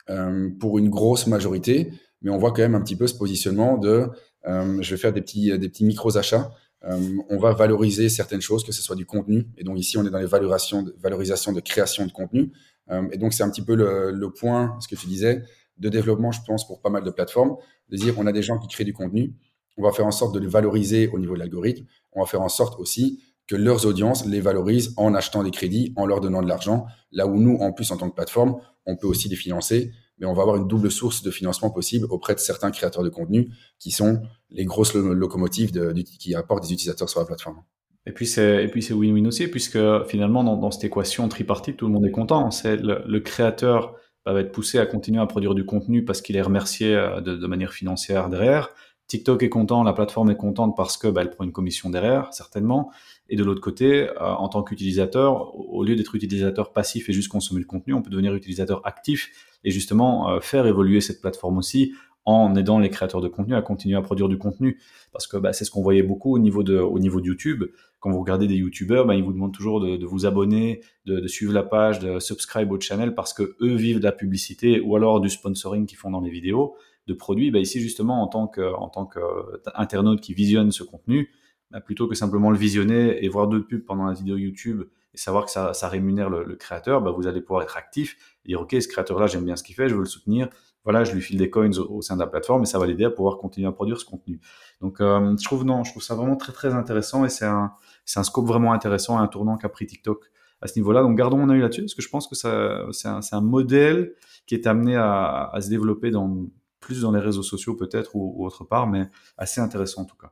euh, 0.09 0.49
pour 0.59 0.79
une 0.79 0.89
grosse 0.89 1.27
majorité, 1.27 1.91
mais 2.23 2.31
on 2.31 2.39
voit 2.39 2.51
quand 2.51 2.63
même 2.63 2.73
un 2.73 2.81
petit 2.81 2.95
peu 2.95 3.05
ce 3.05 3.13
positionnement 3.13 3.77
de 3.77 4.07
euh, 4.47 4.81
je 4.81 4.89
vais 4.89 4.99
faire 4.99 5.13
des 5.13 5.21
petits 5.21 5.57
des 5.59 5.69
petits 5.69 5.85
micros 5.85 6.17
achats. 6.17 6.51
On 6.81 7.37
va 7.37 7.51
valoriser 7.53 8.07
certaines 8.07 8.41
choses, 8.41 8.63
que 8.63 8.71
ce 8.71 8.81
soit 8.81 8.95
du 8.95 9.05
contenu. 9.05 9.45
Et 9.57 9.65
donc 9.65 9.77
ici, 9.77 9.97
on 9.97 10.05
est 10.05 10.09
dans 10.09 10.17
les 10.17 10.25
valorisations 10.25 10.81
de, 10.81 11.59
création 11.59 12.05
de 12.05 12.11
contenu. 12.11 12.53
Et 13.11 13.17
donc, 13.17 13.33
c'est 13.33 13.43
un 13.43 13.49
petit 13.49 13.61
peu 13.61 13.75
le, 13.75 14.29
point, 14.29 14.77
ce 14.79 14.87
que 14.87 14.95
tu 14.95 15.05
disais, 15.05 15.43
de 15.77 15.89
développement, 15.89 16.31
je 16.31 16.39
pense, 16.47 16.65
pour 16.65 16.81
pas 16.81 16.89
mal 16.89 17.03
de 17.03 17.11
plateformes, 17.11 17.57
de 17.89 17.97
dire 17.97 18.13
on 18.17 18.25
a 18.27 18.31
des 18.31 18.41
gens 18.41 18.57
qui 18.57 18.69
créent 18.69 18.85
du 18.85 18.93
contenu, 18.93 19.35
on 19.77 19.83
va 19.83 19.91
faire 19.91 20.05
en 20.05 20.11
sorte 20.11 20.33
de 20.33 20.39
les 20.39 20.47
valoriser 20.47 21.09
au 21.09 21.19
niveau 21.19 21.33
de 21.33 21.39
l'algorithme, 21.39 21.85
on 22.13 22.21
va 22.21 22.25
faire 22.25 22.41
en 22.41 22.49
sorte 22.49 22.79
aussi 22.79 23.21
que 23.49 23.55
leurs 23.55 23.87
audiences 23.87 24.27
les 24.27 24.41
valorisent 24.41 24.93
en 24.95 25.15
achetant 25.15 25.43
des 25.43 25.49
crédits, 25.49 25.91
en 25.95 26.05
leur 26.05 26.21
donnant 26.21 26.43
de 26.43 26.47
l'argent, 26.47 26.85
là 27.11 27.25
où 27.25 27.39
nous, 27.39 27.57
en 27.57 27.73
plus, 27.73 27.91
en 27.91 27.97
tant 27.97 28.07
que 28.07 28.13
plateforme, 28.13 28.57
on 28.85 28.95
peut 28.95 29.07
aussi 29.07 29.27
les 29.27 29.35
financer, 29.35 29.91
mais 30.19 30.27
on 30.27 30.33
va 30.33 30.43
avoir 30.43 30.57
une 30.57 30.67
double 30.67 30.91
source 30.91 31.23
de 31.23 31.31
financement 31.31 31.71
possible 31.71 32.05
auprès 32.11 32.35
de 32.35 32.39
certains 32.39 32.69
créateurs 32.69 33.03
de 33.03 33.09
contenu 33.09 33.49
qui 33.79 33.89
sont 33.89 34.21
les 34.51 34.65
grosses 34.65 34.93
locomotives 34.93 35.71
qui 36.03 36.35
apportent 36.35 36.63
des 36.63 36.73
utilisateurs 36.73 37.09
sur 37.09 37.21
la 37.21 37.25
plateforme. 37.25 37.63
Et 38.05 38.11
puis 38.11 38.27
c'est 38.27 38.67
win-win 38.93 39.25
aussi 39.27 39.47
puisque 39.47 39.79
finalement 40.07 40.43
dans, 40.43 40.71
cette 40.71 40.83
équation 40.83 41.27
tripartite 41.27 41.77
tout 41.77 41.87
le 41.87 41.91
monde 41.91 42.05
est 42.05 42.11
content. 42.11 42.51
C'est 42.51 42.77
le, 42.77 43.19
créateur 43.19 43.95
va 44.25 44.39
être 44.41 44.51
poussé 44.51 44.77
à 44.77 44.85
continuer 44.85 45.21
à 45.21 45.25
produire 45.25 45.55
du 45.55 45.65
contenu 45.65 46.05
parce 46.05 46.21
qu'il 46.21 46.35
est 46.35 46.41
remercié 46.41 46.95
euh, 46.95 47.19
de, 47.19 47.35
de, 47.35 47.47
manière 47.47 47.73
financière 47.73 48.29
derrière. 48.29 48.69
TikTok 49.07 49.41
est 49.41 49.49
content, 49.49 49.83
la 49.83 49.93
plateforme 49.93 50.29
est 50.29 50.37
contente 50.37 50.77
parce 50.77 50.97
que 50.97 51.07
bah, 51.07 51.25
prend 51.25 51.43
une 51.43 51.51
commission 51.51 51.89
derrière 51.89 52.31
certainement. 52.31 52.91
Et 53.29 53.35
de 53.35 53.43
l'autre 53.43 53.61
côté, 53.61 54.09
euh, 54.09 54.15
en 54.19 54.49
tant 54.49 54.63
qu'utilisateur, 54.63 55.55
au 55.55 55.83
lieu 55.83 55.95
d'être 55.95 56.15
utilisateur 56.15 56.73
passif 56.73 57.09
et 57.09 57.13
juste 57.13 57.29
consommer 57.29 57.59
le 57.59 57.65
contenu, 57.65 57.93
on 57.93 58.01
peut 58.01 58.09
devenir 58.09 58.33
utilisateur 58.33 58.85
actif 58.85 59.29
et 59.63 59.71
justement 59.71 60.29
euh, 60.29 60.39
faire 60.39 60.65
évoluer 60.65 60.99
cette 60.99 61.21
plateforme 61.21 61.57
aussi 61.57 61.93
en 62.25 62.55
aidant 62.55 62.79
les 62.79 62.89
créateurs 62.89 63.21
de 63.21 63.27
contenu 63.27 63.55
à 63.55 63.61
continuer 63.61 63.95
à 63.95 64.01
produire 64.01 64.29
du 64.29 64.37
contenu. 64.37 64.79
Parce 65.11 65.25
que 65.27 65.37
bah, 65.37 65.53
c'est 65.53 65.63
ce 65.63 65.71
qu'on 65.71 65.81
voyait 65.81 66.03
beaucoup 66.03 66.35
au 66.35 66.39
niveau 66.39 66.63
de, 66.63 66.77
au 66.77 66.99
niveau 66.99 67.21
de 67.21 67.27
YouTube. 67.27 67.65
Quand 67.99 68.11
vous 68.11 68.19
regardez 68.19 68.47
des 68.47 68.55
YouTubeurs, 68.55 69.05
bah, 69.05 69.15
ils 69.15 69.23
vous 69.23 69.33
demandent 69.33 69.53
toujours 69.53 69.79
de, 69.79 69.95
de 69.97 70.05
vous 70.05 70.25
abonner, 70.25 70.81
de, 71.05 71.19
de, 71.19 71.27
suivre 71.27 71.53
la 71.53 71.63
page, 71.63 71.99
de 71.99 72.19
subscribe 72.19 72.71
au 72.71 72.79
channel 72.79 73.15
parce 73.15 73.33
que 73.33 73.55
eux 73.61 73.75
vivent 73.75 73.99
de 73.99 74.03
la 74.03 74.11
publicité 74.11 74.79
ou 74.79 74.95
alors 74.95 75.21
du 75.21 75.29
sponsoring 75.29 75.85
qu'ils 75.85 75.97
font 75.97 76.11
dans 76.11 76.21
les 76.21 76.29
vidéos 76.29 76.75
de 77.07 77.13
produits. 77.13 77.51
Bah, 77.51 77.59
ici, 77.59 77.79
justement, 77.79 78.21
en 78.21 78.27
tant 78.27 78.47
que, 78.47 78.73
en 78.75 78.89
tant 78.89 79.05
qu'internaute 79.05 80.21
qui 80.21 80.33
visionne 80.33 80.71
ce 80.71 80.83
contenu, 80.83 81.29
bah, 81.71 81.81
plutôt 81.81 82.07
que 82.07 82.15
simplement 82.15 82.51
le 82.51 82.57
visionner 82.57 83.23
et 83.23 83.29
voir 83.29 83.47
deux 83.47 83.65
pubs 83.65 83.85
pendant 83.85 84.05
la 84.05 84.13
vidéo 84.13 84.37
YouTube 84.37 84.83
et 85.13 85.17
savoir 85.17 85.45
que 85.45 85.51
ça, 85.51 85.73
ça 85.73 85.87
rémunère 85.87 86.29
le, 86.29 86.43
le 86.43 86.55
créateur, 86.55 87.01
bah, 87.01 87.11
vous 87.11 87.27
allez 87.27 87.41
pouvoir 87.41 87.63
être 87.63 87.77
actif 87.77 88.17
et 88.45 88.49
dire, 88.49 88.61
OK, 88.61 88.75
ce 88.79 88.87
créateur-là, 88.87 89.27
j'aime 89.27 89.45
bien 89.45 89.55
ce 89.55 89.63
qu'il 89.63 89.75
fait, 89.75 89.89
je 89.89 89.95
veux 89.95 90.01
le 90.01 90.05
soutenir 90.05 90.49
voilà, 90.83 91.03
je 91.03 91.13
lui 91.13 91.21
file 91.21 91.37
des 91.37 91.49
coins 91.49 91.77
au, 91.77 92.01
sein 92.01 92.15
de 92.15 92.21
la 92.21 92.27
plateforme 92.27 92.63
et 92.63 92.65
ça 92.65 92.79
va 92.79 92.87
l'aider 92.87 93.03
à 93.05 93.11
pouvoir 93.11 93.37
continuer 93.37 93.67
à 93.67 93.71
produire 93.71 93.99
ce 93.99 94.05
contenu. 94.05 94.39
Donc, 94.81 95.01
euh, 95.01 95.35
je 95.37 95.43
trouve 95.43 95.65
non, 95.65 95.83
je 95.83 95.91
trouve 95.91 96.03
ça 96.03 96.15
vraiment 96.15 96.35
très 96.35 96.53
très 96.53 96.73
intéressant 96.73 97.25
et 97.25 97.29
c'est 97.29 97.45
un 97.45 97.73
c'est 98.05 98.19
un 98.19 98.23
scope 98.23 98.47
vraiment 98.47 98.73
intéressant, 98.73 99.19
un 99.19 99.27
tournant 99.27 99.57
qu'a 99.57 99.69
pris 99.69 99.85
TikTok 99.85 100.31
à 100.61 100.67
ce 100.67 100.79
niveau-là. 100.79 101.01
Donc, 101.01 101.17
gardons 101.17 101.37
mon 101.37 101.49
œil 101.49 101.61
là-dessus 101.61 101.81
parce 101.81 101.93
que 101.93 102.01
je 102.01 102.09
pense 102.09 102.27
que 102.27 102.35
ça 102.35 102.85
c'est 102.91 103.07
un, 103.07 103.19
un 103.31 103.41
modèle 103.41 104.13
qui 104.47 104.55
est 104.55 104.67
amené 104.67 104.95
à, 104.95 105.49
à, 105.53 105.61
se 105.61 105.69
développer 105.69 106.11
dans 106.11 106.47
plus 106.79 107.01
dans 107.01 107.11
les 107.11 107.19
réseaux 107.19 107.43
sociaux 107.43 107.75
peut-être 107.75 108.15
ou, 108.15 108.45
autre 108.45 108.63
part, 108.63 108.87
mais 108.87 109.09
assez 109.37 109.61
intéressant 109.61 110.03
en 110.03 110.05
tout 110.05 110.17
cas. 110.17 110.31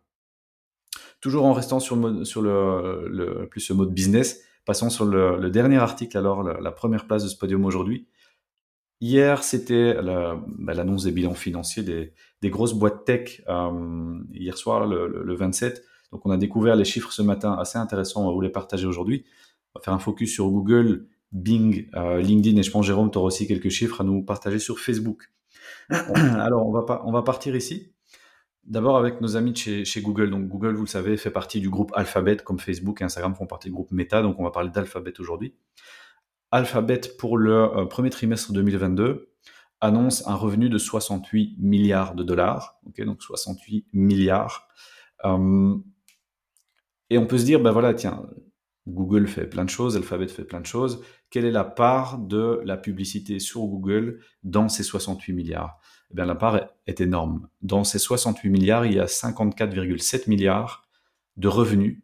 Toujours 1.21 1.45
en 1.45 1.53
restant 1.53 1.79
sur 1.79 1.95
le 1.95 2.01
mode, 2.01 2.27
le, 2.35 3.07
le 3.07 3.47
plus 3.47 3.71
mode 3.71 3.93
business, 3.93 4.41
passons 4.65 4.89
sur 4.89 5.05
le, 5.05 5.49
dernier 5.49 5.77
article 5.77 6.17
alors 6.17 6.43
la, 6.43 6.71
première 6.71 7.07
place 7.07 7.23
de 7.23 7.29
ce 7.29 7.37
podium 7.37 7.65
aujourd'hui 7.65 8.07
Hier, 8.99 9.43
c'était 9.43 9.95
bah, 10.01 10.73
l'annonce 10.73 11.03
des 11.03 11.11
bilans 11.11 11.35
financiers 11.35 11.83
des, 11.83 12.49
grosses 12.49 12.73
boîtes 12.73 13.05
tech. 13.05 13.43
Euh, 13.47 14.19
hier 14.33 14.57
soir, 14.57 14.87
le, 14.87 15.23
le, 15.23 15.35
27. 15.35 15.83
Donc, 16.11 16.25
on 16.25 16.31
a 16.31 16.37
découvert 16.37 16.75
les 16.75 16.85
chiffres 16.85 17.11
ce 17.11 17.21
matin 17.21 17.53
assez 17.53 17.77
intéressants. 17.77 18.23
On 18.23 18.27
va 18.27 18.33
vous 18.33 18.41
les 18.41 18.49
partager 18.49 18.87
aujourd'hui. 18.87 19.23
On 19.75 19.79
va 19.79 19.83
faire 19.83 19.93
un 19.93 19.99
focus 19.99 20.33
sur 20.33 20.49
Google, 20.49 21.07
Bing, 21.31 21.89
euh, 21.95 22.19
LinkedIn 22.21 22.57
et 22.57 22.63
je 22.63 22.71
pense, 22.71 22.87
Jérôme, 22.87 23.11
tu 23.11 23.19
auras 23.19 23.27
aussi 23.27 23.47
quelques 23.47 23.69
chiffres 23.69 24.01
à 24.01 24.03
nous 24.03 24.23
partager 24.23 24.57
sur 24.57 24.79
Facebook. 24.79 25.31
Alors, 25.89 26.65
on 26.65 26.71
va, 26.71 27.03
on 27.05 27.11
va 27.11 27.21
partir 27.21 27.55
ici. 27.55 27.93
D'abord 28.67 28.97
avec 28.97 29.21
nos 29.21 29.37
amis 29.37 29.55
chez, 29.55 30.01
Google. 30.01 30.29
Donc, 30.29 30.47
Google, 30.49 30.73
vous 30.73 30.83
le 30.83 30.89
savez, 30.89 31.15
fait 31.15 31.31
partie 31.31 31.61
du 31.61 31.69
groupe 31.69 31.93
Alphabet, 31.95 32.35
comme 32.35 32.59
Facebook 32.59 33.01
et 33.01 33.05
Instagram 33.05 33.33
font 33.33 33.47
partie 33.47 33.69
du 33.69 33.73
groupe 33.73 33.91
Meta. 33.91 34.21
Donc, 34.21 34.39
on 34.39 34.43
va 34.43 34.51
parler 34.51 34.69
d'Alphabet 34.69 35.13
aujourd'hui. 35.19 35.55
Alphabet 36.51 36.99
pour 37.17 37.37
le 37.37 37.53
euh, 37.53 37.85
premier 37.85 38.09
trimestre 38.09 38.51
2022 38.51 39.31
annonce 39.79 40.27
un 40.27 40.35
revenu 40.35 40.69
de 40.69 40.77
68 40.77 41.55
milliards 41.59 42.15
de 42.15 42.23
dollars. 42.23 42.79
ok 42.87 43.01
donc 43.05 43.21
68 43.21 43.85
milliards. 43.93 44.67
Euh, 45.23 45.75
et 47.09 47.17
on 47.17 47.25
peut 47.25 47.37
se 47.37 47.45
dire, 47.45 47.61
ben 47.61 47.71
voilà, 47.71 47.93
tiens, 47.93 48.27
Google 48.87 49.27
fait 49.27 49.47
plein 49.47 49.63
de 49.63 49.69
choses, 49.69 49.95
Alphabet 49.95 50.27
fait 50.27 50.43
plein 50.43 50.61
de 50.61 50.65
choses. 50.65 51.03
Quelle 51.29 51.45
est 51.45 51.51
la 51.51 51.63
part 51.63 52.19
de 52.19 52.61
la 52.65 52.75
publicité 52.75 53.39
sur 53.39 53.61
Google 53.61 54.19
dans 54.43 54.67
ces 54.67 54.83
68 54.83 55.33
milliards? 55.33 55.79
Eh 56.11 56.15
bien, 56.15 56.25
la 56.25 56.35
part 56.35 56.67
est 56.85 57.01
énorme. 57.01 57.49
Dans 57.61 57.83
ces 57.83 57.99
68 57.99 58.49
milliards, 58.49 58.85
il 58.85 58.93
y 58.93 58.99
a 58.99 59.05
54,7 59.05 60.29
milliards 60.29 60.87
de 61.35 61.47
revenus 61.47 62.01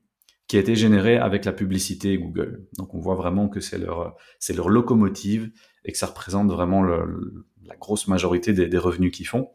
qui 0.48 0.58
a 0.58 0.60
été 0.60 0.76
généré 0.76 1.18
avec 1.18 1.46
la 1.46 1.54
publicité 1.54 2.18
Google. 2.18 2.68
Donc 2.78 2.94
on 2.94 3.00
voit 3.00 3.16
vraiment 3.16 3.48
que 3.48 3.60
c'est 3.60 3.78
leur, 3.78 4.16
c'est 4.39 4.54
leur 4.54 4.70
locomotive 4.70 5.52
et 5.86 5.92
que 5.92 5.98
ça 5.98 6.08
représente 6.08 6.52
vraiment 6.52 6.84
la 6.84 7.76
grosse 7.80 8.08
majorité 8.08 8.54
des, 8.54 8.68
des 8.68 8.78
revenus 8.78 9.12
qu'ils 9.12 9.28
font. 9.28 9.50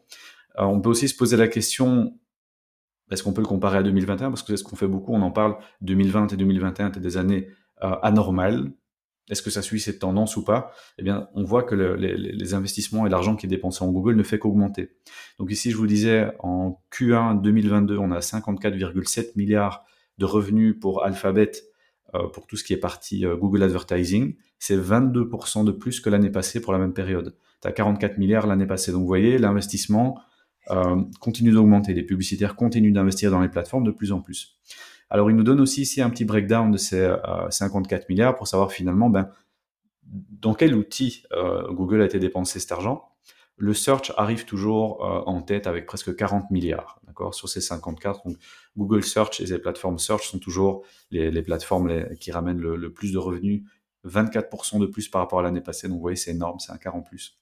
Euh, 0.57 0.63
on 0.63 0.81
peut 0.81 0.89
aussi 0.89 1.07
se 1.07 1.15
poser 1.15 1.37
la 1.37 1.47
question, 1.47 2.19
est-ce 3.11 3.23
qu'on 3.23 3.33
peut 3.33 3.41
le 3.41 3.47
comparer 3.47 3.77
à 3.77 3.83
2021 3.83 4.29
Parce 4.29 4.43
que 4.43 4.47
c'est 4.47 4.57
ce 4.57 4.63
qu'on 4.63 4.75
fait 4.75 4.87
beaucoup, 4.87 5.13
on 5.13 5.21
en 5.21 5.31
parle, 5.31 5.57
2020 5.81 6.33
et 6.33 6.37
2021 6.37 6.89
étaient 6.89 6.99
des 6.99 7.17
années 7.17 7.47
euh, 7.83 7.95
anormales. 8.01 8.71
Est-ce 9.29 9.41
que 9.41 9.49
ça 9.49 9.61
suit 9.61 9.79
cette 9.79 9.99
tendance 9.99 10.37
ou 10.37 10.43
pas? 10.43 10.71
Eh 10.97 11.03
bien, 11.03 11.29
on 11.33 11.43
voit 11.43 11.63
que 11.63 11.75
le, 11.75 11.95
les, 11.95 12.17
les, 12.17 12.53
investissements 12.53 13.05
et 13.05 13.09
l'argent 13.09 13.35
qui 13.35 13.45
est 13.45 13.49
dépensé 13.49 13.83
en 13.83 13.91
Google 13.91 14.15
ne 14.15 14.23
fait 14.23 14.39
qu'augmenter. 14.39 14.89
Donc 15.37 15.51
ici, 15.51 15.71
je 15.71 15.77
vous 15.77 15.87
disais, 15.87 16.31
en 16.39 16.81
Q1 16.91 17.41
2022, 17.41 17.97
on 17.97 18.11
a 18.11 18.19
54,7 18.19 19.31
milliards 19.35 19.85
de 20.17 20.25
revenus 20.25 20.75
pour 20.79 21.03
Alphabet, 21.03 21.51
euh, 22.15 22.27
pour 22.27 22.47
tout 22.47 22.57
ce 22.57 22.63
qui 22.63 22.73
est 22.73 22.77
parti 22.77 23.25
euh, 23.25 23.35
Google 23.35 23.63
Advertising, 23.63 24.35
c'est 24.57 24.77
22% 24.77 25.63
de 25.63 25.71
plus 25.71 25.99
que 25.99 26.09
l'année 26.09 26.31
passée 26.31 26.59
pour 26.59 26.73
la 26.73 26.79
même 26.79 26.93
période. 26.93 27.35
Tu 27.61 27.67
as 27.67 27.71
44 27.71 28.17
milliards 28.17 28.47
l'année 28.47 28.65
passée. 28.65 28.91
Donc 28.91 29.01
vous 29.01 29.07
voyez, 29.07 29.37
l'investissement 29.37 30.19
euh, 30.71 31.01
continue 31.19 31.51
d'augmenter. 31.51 31.93
Les 31.93 32.03
publicitaires 32.03 32.55
continuent 32.55 32.93
d'investir 32.93 33.31
dans 33.31 33.41
les 33.41 33.49
plateformes 33.49 33.83
de 33.83 33.91
plus 33.91 34.11
en 34.11 34.21
plus. 34.21 34.59
Alors 35.09 35.29
il 35.29 35.35
nous 35.35 35.43
donne 35.43 35.61
aussi 35.61 35.81
ici 35.81 36.01
un 36.01 36.09
petit 36.09 36.25
breakdown 36.25 36.71
de 36.71 36.77
ces 36.77 37.15
54 37.49 38.09
milliards 38.09 38.35
pour 38.35 38.47
savoir 38.47 38.71
finalement 38.71 39.09
ben, 39.09 39.29
dans 40.03 40.53
quel 40.53 40.75
outil 40.75 41.23
Google 41.69 42.01
a 42.01 42.05
été 42.05 42.19
dépensé 42.19 42.59
cet 42.59 42.71
argent 42.71 43.09
le 43.59 43.73
search 43.73 44.13
arrive 44.15 44.45
toujours 44.45 45.01
en 45.27 45.41
tête 45.41 45.67
avec 45.67 45.85
presque 45.85 46.15
40 46.15 46.49
milliards, 46.49 47.01
d'accord, 47.05 47.35
sur 47.35 47.49
ces 47.49 47.59
54. 47.59 48.25
Donc, 48.25 48.37
Google 48.77 49.03
Search 49.03 49.41
et 49.41 49.45
les 49.45 49.59
plateformes 49.59 49.99
search 49.99 50.29
sont 50.29 50.39
toujours 50.39 50.85
les, 51.11 51.41
plateformes 51.41 52.15
qui 52.21 52.31
ramènent 52.31 52.59
le, 52.59 52.93
plus 52.93 53.11
de 53.11 53.17
revenus, 53.17 53.63
24% 54.07 54.79
de 54.79 54.85
plus 54.85 55.09
par 55.09 55.21
rapport 55.21 55.39
à 55.39 55.43
l'année 55.43 55.59
passée. 55.59 55.89
Donc, 55.89 55.97
vous 55.97 56.01
voyez, 56.01 56.15
c'est 56.15 56.31
énorme, 56.31 56.59
c'est 56.59 56.71
un 56.71 56.77
quart 56.77 56.95
en 56.95 57.01
plus. 57.01 57.37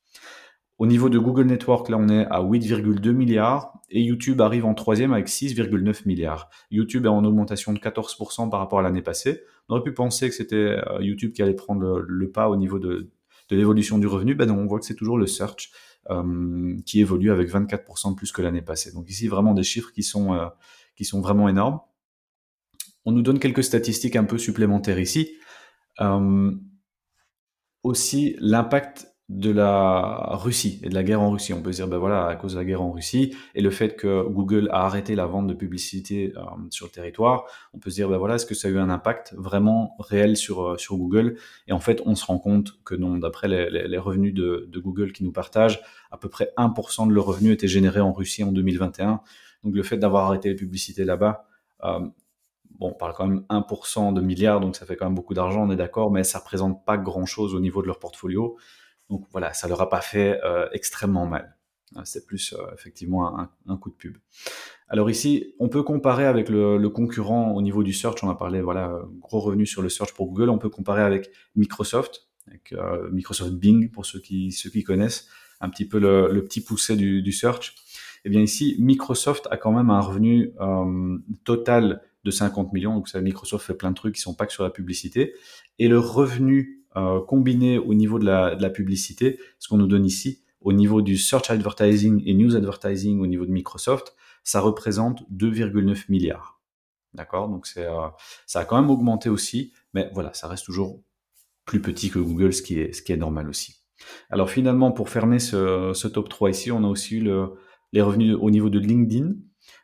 Au 0.77 0.85
niveau 0.85 1.09
de 1.09 1.17
Google 1.17 1.45
Network, 1.45 1.89
là, 1.89 1.97
on 1.97 2.07
est 2.07 2.25
à 2.27 2.39
8,2 2.41 3.11
milliards 3.11 3.73
et 3.89 4.01
YouTube 4.01 4.41
arrive 4.41 4.63
en 4.63 4.75
troisième 4.75 5.11
avec 5.11 5.27
6,9 5.27 6.07
milliards. 6.07 6.51
YouTube 6.69 7.05
est 7.05 7.09
en 7.09 7.23
augmentation 7.25 7.73
de 7.73 7.79
14% 7.79 8.49
par 8.51 8.59
rapport 8.59 8.79
à 8.79 8.81
l'année 8.83 9.01
passée. 9.01 9.41
On 9.67 9.73
aurait 9.73 9.83
pu 9.83 9.93
penser 9.93 10.29
que 10.29 10.35
c'était 10.35 10.55
euh, 10.55 11.01
YouTube 11.01 11.33
qui 11.33 11.41
allait 11.41 11.55
prendre 11.55 11.99
le, 11.99 12.31
pas 12.31 12.47
au 12.47 12.55
niveau 12.55 12.77
de, 12.77 13.09
l'évolution 13.49 13.97
du 13.97 14.05
revenu. 14.05 14.35
Ben 14.35 14.45
non, 14.45 14.57
on 14.59 14.67
voit 14.67 14.79
que 14.79 14.85
c'est 14.85 14.95
toujours 14.95 15.17
le 15.17 15.25
search 15.25 15.71
euh, 16.11 16.75
qui 16.85 16.99
évolue 16.99 17.31
avec 17.31 17.49
24% 17.49 18.11
de 18.11 18.15
plus 18.15 18.31
que 18.31 18.43
l'année 18.43 18.61
passée. 18.61 18.91
Donc 18.91 19.09
ici, 19.09 19.27
vraiment 19.27 19.55
des 19.55 19.63
chiffres 19.63 19.91
qui 19.91 20.03
sont, 20.03 20.35
euh, 20.35 20.45
qui 20.95 21.05
sont 21.05 21.21
vraiment 21.21 21.49
énormes. 21.49 21.79
On 23.03 23.13
nous 23.13 23.23
donne 23.23 23.39
quelques 23.39 23.63
statistiques 23.63 24.15
un 24.15 24.25
peu 24.25 24.37
supplémentaires 24.37 24.99
ici. 24.99 25.31
aussi, 27.81 28.35
l'impact 28.39 29.16
de 29.29 29.51
la 29.51 30.37
Russie 30.37 30.79
et 30.83 30.89
de 30.89 30.95
la 30.95 31.03
guerre 31.03 31.21
en 31.21 31.31
Russie. 31.31 31.51
On 31.51 31.61
peut 31.61 31.73
se 31.73 31.77
dire, 31.77 31.87
ben 31.87 31.97
voilà, 31.97 32.27
à 32.27 32.35
cause 32.37 32.53
de 32.53 32.59
la 32.59 32.63
guerre 32.63 32.81
en 32.81 32.91
Russie 32.91 33.35
et 33.55 33.61
le 33.61 33.69
fait 33.71 33.97
que 33.97 34.23
Google 34.23 34.69
a 34.71 34.85
arrêté 34.85 35.15
la 35.15 35.25
vente 35.25 35.47
de 35.47 35.53
publicité 35.53 36.33
euh, 36.37 36.41
sur 36.69 36.85
le 36.85 36.91
territoire, 36.91 37.43
on 37.73 37.79
peut 37.79 37.89
se 37.89 37.95
dire, 37.95 38.07
ben 38.07 38.17
voilà, 38.17 38.35
est-ce 38.35 38.45
que 38.45 38.55
ça 38.55 38.69
a 38.69 38.71
eu 38.71 38.79
un 38.79 38.89
impact 38.89 39.33
vraiment 39.37 39.95
réel 39.99 40.37
sur, 40.37 40.63
euh, 40.63 40.77
sur 40.77 40.95
Google? 40.95 41.37
Et 41.67 41.73
en 41.73 41.79
fait, 41.81 42.01
on 42.05 42.15
se 42.15 42.25
rend 42.25 42.39
compte 42.39 42.81
que 42.85 42.95
non, 42.95 43.17
d'après 43.17 43.49
les, 43.49 43.97
revenus 43.97 44.33
de, 44.33 44.69
Google 44.77 45.11
qui 45.11 45.25
nous 45.25 45.33
partagent, 45.33 45.81
à 46.11 46.17
peu 46.17 46.29
près 46.29 46.53
1% 46.57 47.09
de 47.09 47.13
leurs 47.13 47.25
revenus 47.25 47.53
étaient 47.53 47.67
générés 47.67 47.99
en 47.99 48.13
Russie 48.13 48.45
en 48.45 48.53
2021. 48.53 49.19
Donc 49.63 49.75
le 49.75 49.83
fait 49.83 49.97
d'avoir 49.97 50.27
arrêté 50.27 50.49
les 50.49 50.55
publicités 50.55 51.03
là-bas, 51.03 51.45
euh, 51.83 51.99
bon, 52.79 52.91
on 52.91 52.93
parle 52.93 53.13
quand 53.13 53.27
même 53.27 53.43
1% 53.49 54.13
de 54.13 54.21
milliards, 54.21 54.61
donc 54.61 54.77
ça 54.77 54.85
fait 54.85 54.95
quand 54.95 55.05
même 55.05 55.15
beaucoup 55.15 55.33
d'argent, 55.33 55.67
on 55.67 55.71
est 55.71 55.75
d'accord, 55.75 56.11
mais 56.11 56.23
ça 56.23 56.39
représente 56.39 56.85
pas 56.85 56.97
grand-chose 56.97 57.53
au 57.53 57.59
niveau 57.59 57.81
de 57.81 57.87
leur 57.87 57.99
portfolio. 57.99 58.55
Donc 59.09 59.25
voilà, 59.31 59.53
ça 59.53 59.67
leur 59.67 59.81
a 59.81 59.89
pas 59.89 60.01
fait 60.01 60.39
euh, 60.43 60.67
extrêmement 60.73 61.25
mal. 61.25 61.55
Euh, 61.95 62.01
c'est 62.03 62.25
plus 62.25 62.53
euh, 62.53 62.73
effectivement 62.73 63.39
un, 63.67 63.77
coup 63.77 63.89
de 63.89 63.95
pub. 63.95 64.17
Alors 64.89 65.09
ici, 65.09 65.53
on 65.59 65.69
peut 65.69 65.83
comparer 65.83 66.25
avec 66.25 66.49
le, 66.49 66.87
concurrent 66.89 67.53
au 67.53 67.61
niveau 67.61 67.83
du 67.83 67.93
search. 67.93 68.23
On 68.23 68.29
a 68.29 68.35
parlé, 68.35 68.61
voilà, 68.61 69.01
gros 69.19 69.39
revenu 69.39 69.65
sur 69.65 69.81
le 69.81 69.89
search 69.89 70.13
pour 70.13 70.27
Google. 70.27 70.49
On 70.49 70.57
peut 70.57 70.69
comparer 70.69 71.01
avec 71.01 71.29
Microsoft, 71.55 72.27
avec 72.47 72.73
Microsoft 73.11 73.53
Bing 73.53 73.91
pour 73.91 74.05
ceux 74.05 74.21
qui 74.21 74.53
ceux 74.53 74.69
qui 74.69 74.83
connaissent 74.83 75.27
un 75.59 75.69
petit 75.69 75.85
peu 75.85 75.99
le, 75.99 76.41
petit 76.45 76.61
poussé 76.61 76.95
du, 76.95 77.31
search. 77.33 77.75
Eh 78.23 78.29
bien 78.29 78.41
ici, 78.41 78.77
Microsoft 78.79 79.47
a 79.51 79.57
quand 79.57 79.73
même 79.73 79.89
un 79.89 79.99
revenu 79.99 80.53
total 81.43 82.01
de 82.23 82.31
50 82.31 82.71
millions. 82.71 82.95
Donc 82.95 83.09
ça, 83.09 83.19
Microsoft 83.19 83.65
fait 83.65 83.73
plein 83.73 83.91
de 83.91 83.95
trucs 83.95 84.15
qui 84.15 84.21
sont 84.21 84.35
pas 84.35 84.45
que 84.45 84.53
sur 84.53 84.63
la 84.63 84.69
publicité. 84.69 85.33
Et 85.79 85.87
le 85.89 85.99
revenu 85.99 86.85
euh, 86.95 87.21
combiné 87.21 87.77
au 87.77 87.93
niveau 87.93 88.19
de 88.19 88.25
la, 88.25 88.69
publicité, 88.69 89.39
ce 89.59 89.67
qu'on 89.67 89.77
nous 89.77 89.87
donne 89.87 90.05
ici, 90.05 90.43
au 90.61 90.73
niveau 90.73 91.01
du 91.01 91.17
search 91.17 91.49
advertising 91.49 92.23
et 92.25 92.33
news 92.33 92.55
advertising 92.55 93.19
au 93.19 93.27
niveau 93.27 93.45
de 93.45 93.51
Microsoft, 93.51 94.15
ça 94.43 94.61
représente 94.61 95.23
2,9 95.31 96.05
milliards. 96.09 96.59
D'accord? 97.13 97.49
Donc 97.49 97.67
euh, 97.77 98.07
ça 98.45 98.61
a 98.61 98.65
quand 98.65 98.79
même 98.79 98.89
augmenté 98.89 99.29
aussi, 99.29 99.73
mais 99.93 100.09
voilà, 100.13 100.33
ça 100.33 100.47
reste 100.47 100.65
toujours 100.65 101.01
plus 101.65 101.81
petit 101.81 102.09
que 102.09 102.19
Google, 102.19 102.53
ce 102.53 102.61
qui 102.61 102.79
est, 102.79 102.93
ce 102.93 103.01
qui 103.01 103.11
est 103.11 103.17
normal 103.17 103.49
aussi. 103.49 103.83
Alors 104.29 104.49
finalement, 104.49 104.91
pour 104.91 105.09
fermer 105.09 105.39
ce, 105.39 106.07
top 106.07 106.29
3 106.29 106.49
ici, 106.49 106.71
on 106.71 106.83
a 106.83 106.87
aussi 106.87 107.19
le, 107.19 107.53
les 107.93 108.01
revenus 108.01 108.37
au 108.39 108.49
niveau 108.49 108.69
de 108.69 108.79
LinkedIn. 108.79 109.33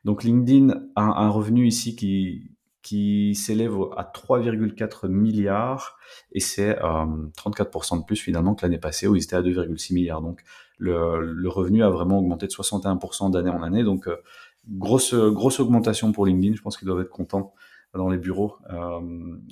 Donc 0.04 0.24
LinkedIn 0.24 0.82
a 0.96 1.24
un 1.24 1.30
revenu 1.30 1.68
ici 1.68 1.96
qui, 1.96 2.53
qui 2.84 3.34
s'élève 3.34 3.74
à 3.98 4.04
3,4 4.04 5.08
milliards 5.08 5.98
et 6.34 6.42
c'est 6.42 6.74
34% 6.76 7.96
euh, 7.96 8.00
de 8.00 8.06
plus 8.06 8.18
finalement 8.18 8.54
que 8.54 8.64
l'année 8.64 8.78
passée 8.78 9.08
où 9.08 9.16
ils 9.16 9.24
étaient 9.24 9.38
à 9.38 9.42
2,6 9.42 9.94
milliards. 9.94 10.22
Donc 10.22 10.44
le, 10.78 11.48
revenu 11.48 11.82
a 11.84 11.90
vraiment 11.90 12.20
augmenté 12.20 12.46
de 12.46 12.52
61% 12.52 13.32
d'année 13.32 13.50
en 13.50 13.64
année. 13.64 13.84
Donc 13.84 14.08
euh, 14.08 14.18
grosse 14.70 15.16
grosse 15.16 15.60
augmentation 15.62 16.12
pour 16.12 16.26
LinkedIn. 16.26 16.56
Je 16.56 16.62
pense 16.62 16.78
qu'ils 16.78 16.88
doivent 16.88 17.02
être 17.02 17.10
contents 17.10 17.54
dans 17.94 18.10
les 18.10 18.18
bureaux. 18.18 18.56
Euh, 18.72 19.00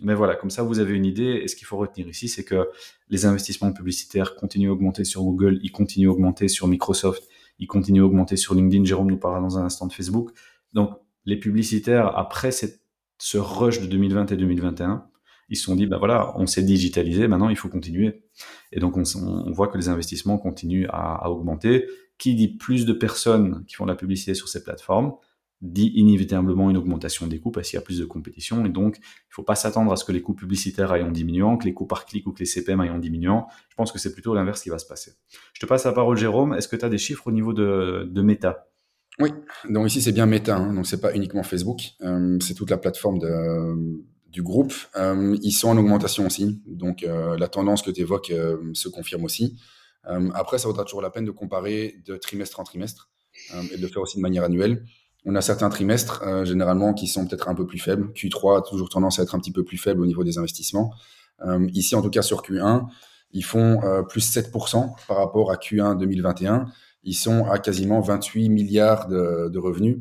mais 0.04 0.14
voilà, 0.14 0.36
comme 0.36 0.50
ça 0.50 0.64
vous 0.64 0.80
avez 0.80 0.94
une 0.94 1.06
idée. 1.06 1.40
Et 1.44 1.48
ce 1.48 1.56
qu'il 1.56 1.66
faut 1.66 1.78
retenir 1.78 2.10
ici, 2.10 2.28
c'est 2.28 2.44
que 2.44 2.70
les 3.10 3.26
investissements 3.26 3.72
publicitaires 3.72 4.36
continuent 4.36 4.70
à 4.70 4.74
augmenter 4.74 5.06
sur 5.06 5.24
Google, 5.24 5.60
ils 5.64 5.72
continuent 5.72 6.10
à 6.10 6.12
augmenter 6.12 6.50
sur 6.50 6.68
Microsoft, 6.68 7.24
ils 7.60 7.68
continuent 7.68 8.02
à 8.02 8.06
augmenter 8.06 8.36
sur 8.36 8.56
LinkedIn. 8.56 8.84
Jérôme 8.84 9.10
nous 9.10 9.20
parlera 9.20 9.42
dans 9.42 9.58
un 9.58 9.64
instant 9.64 9.88
de 9.88 9.94
Facebook. 9.94 10.32
Donc 10.74 10.92
les 11.26 11.38
publicitaires 11.38 12.18
après 12.18 12.52
cette 12.52 12.81
ce 13.22 13.38
rush 13.38 13.80
de 13.80 13.86
2020 13.86 14.32
et 14.32 14.36
2021, 14.36 15.06
ils 15.50 15.56
se 15.56 15.66
sont 15.66 15.76
dit, 15.76 15.86
ben 15.86 16.00
voilà, 16.00 16.34
on 16.40 16.48
s'est 16.48 16.64
digitalisé, 16.64 17.28
maintenant 17.28 17.50
il 17.50 17.56
faut 17.56 17.70
continuer. 17.70 18.24
Et 18.72 18.80
donc 18.80 18.98
on, 18.98 19.52
voit 19.52 19.68
que 19.68 19.78
les 19.78 19.90
investissements 19.90 20.40
continuent 20.40 20.88
à, 20.90 21.30
augmenter. 21.30 21.86
Qui 22.18 22.34
dit 22.34 22.48
plus 22.48 22.86
de 22.86 22.94
personnes 22.94 23.64
qui 23.68 23.76
font 23.76 23.86
de 23.86 23.92
la 23.92 23.96
publicité 23.96 24.34
sur 24.34 24.48
ces 24.48 24.64
plateformes, 24.64 25.14
dit 25.62 25.92
inévitablement 25.96 26.72
une 26.72 26.78
augmentation 26.78 27.28
des 27.28 27.40
coûts 27.40 27.52
parce 27.52 27.70
qu'il 27.70 27.78
y 27.78 27.82
a 27.82 27.84
plus 27.84 28.00
de 28.00 28.06
compétition. 28.06 28.66
Et 28.66 28.70
donc, 28.70 28.98
il 28.98 29.02
ne 29.02 29.34
faut 29.34 29.44
pas 29.44 29.56
s'attendre 29.56 29.92
à 29.92 29.98
ce 29.98 30.06
que 30.06 30.12
les 30.12 30.24
coûts 30.24 30.34
publicitaires 30.34 30.92
aillent 30.92 31.04
en 31.04 31.12
diminuant, 31.12 31.58
que 31.58 31.66
les 31.66 31.74
coûts 31.76 31.86
par 31.86 32.06
clic 32.06 32.26
ou 32.26 32.32
que 32.32 32.40
les 32.40 32.46
CPM 32.46 32.80
aillent 32.80 32.90
en 32.90 33.00
diminuant. 33.00 33.48
Je 33.70 33.76
pense 33.76 33.92
que 33.92 34.00
c'est 34.00 34.14
plutôt 34.14 34.34
l'inverse 34.34 34.64
qui 34.64 34.70
va 34.70 34.80
se 34.80 34.88
passer. 34.88 35.14
Je 35.54 35.60
te 35.62 35.68
passe 35.68 35.86
la 35.86 35.94
parole, 35.94 36.18
Jérôme. 36.18 36.56
Est-ce 36.56 36.68
que 36.68 36.76
tu 36.76 36.86
as 36.86 36.90
des 36.90 36.98
chiffres 36.98 37.28
au 37.28 37.32
niveau 37.32 37.54
de, 37.54 38.10
de 38.10 38.22
Meta? 38.24 38.71
Oui, 39.22 39.30
donc 39.70 39.88
ici 39.88 40.02
c'est 40.02 40.12
bien 40.12 40.26
Meta, 40.26 40.58
hein, 40.58 40.74
donc 40.74 40.88
c'est 40.88 41.00
pas 41.00 41.14
uniquement 41.14 41.44
Facebook, 41.44 41.82
euh, 42.02 42.38
c'est 42.42 42.56
toute 42.56 42.70
la 42.72 42.78
plateforme 42.78 43.20
de, 43.20 44.02
du 44.28 44.42
groupe. 44.42 44.74
Euh, 44.96 45.38
ils 45.44 45.52
sont 45.52 45.70
en 45.70 45.78
augmentation 45.78 46.26
aussi, 46.26 46.62
donc 46.66 47.04
euh, 47.04 47.38
la 47.38 47.48
tendance 47.48 47.84
que 47.84 47.92
tu 47.92 48.02
évoques 48.02 48.34
se 48.74 48.90
confirme 48.90 49.24
aussi. 49.24 49.58
après, 50.34 50.58
ça 50.58 50.68
vaudra 50.68 50.84
toujours 50.84 51.02
la 51.02 51.12
peine 51.12 51.26
de 51.26 51.32
comparer 51.32 52.02
de 52.06 52.18
trimestre 52.18 52.60
en 52.60 52.64
trimestre 52.64 53.10
et 53.72 53.78
de 53.78 53.82
le 53.82 53.88
faire 53.88 54.02
aussi 54.02 54.18
de 54.18 54.22
manière 54.22 54.44
annuelle. 54.44 54.84
On 55.26 55.36
a 55.36 55.42
certains 55.42 55.70
trimestres 55.70 56.24
généralement 56.44 56.94
qui 56.96 57.08
sont 57.08 57.28
peut-être 57.28 57.48
un 57.48 57.54
peu 57.54 57.68
plus 57.68 57.78
faibles. 57.78 58.12
Q3 58.16 58.58
a 58.58 58.62
toujours 58.62 58.90
tendance 58.90 59.20
à 59.20 59.24
être 59.24 59.36
un 59.36 59.40
petit 59.40 59.52
peu 59.52 59.64
plus 59.64 59.78
faible 59.78 60.02
au 60.02 60.08
niveau 60.08 60.24
des 60.24 60.40
investissements. 60.40 60.92
ici, 61.74 61.96
en 61.96 62.02
tout 62.02 62.10
cas 62.10 62.24
sur 62.24 62.42
Q1, 62.42 62.88
ils 63.34 63.46
font 63.46 63.80
plus 64.10 64.36
7% 64.36 64.96
par 65.08 65.18
rapport 65.18 65.52
à 65.52 65.56
Q1 65.56 65.98
2021 66.00 66.66
ils 67.04 67.14
sont 67.14 67.46
à 67.46 67.60
quasiment 67.60 68.00
28 68.00 68.50
milliards 68.50 69.08
de, 69.08 69.58
revenus. 69.58 70.00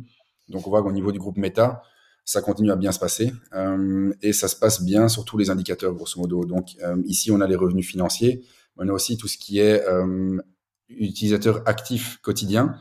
Donc 0.49 0.67
on 0.67 0.71
voit 0.71 0.83
qu'au 0.83 0.93
niveau 0.93 1.13
du 1.13 1.19
groupe 1.19 1.37
Meta, 1.37 1.83
ça 2.25 2.43
continue 2.43 2.71
à 2.71 2.77
bien 2.77 2.93
se 2.93 2.99
passer 2.99 3.33
euh, 3.55 4.13
et 4.23 4.33
ça 4.33 4.49
se 4.49 4.57
passe 4.57 4.83
bien 4.83 5.09
sur 5.09 5.25
tous 5.25 5.39
les 5.39 5.51
indicateurs 5.51 5.95
grosso 5.95 6.21
modo. 6.21 6.45
Donc 6.45 6.77
euh, 6.83 7.01
ici 7.07 7.31
on 7.31 7.41
a 7.41 7.47
les 7.47 7.57
revenus 7.57 7.87
financiers, 7.87 8.45
on 8.77 8.89
a 8.89 8.93
aussi 8.93 9.17
tout 9.17 9.29
ce 9.29 9.39
qui 9.39 9.59
est 9.59 9.85
euh, 9.87 10.39
utilisateur 10.89 11.63
actif 11.67 12.19
quotidien 12.23 12.77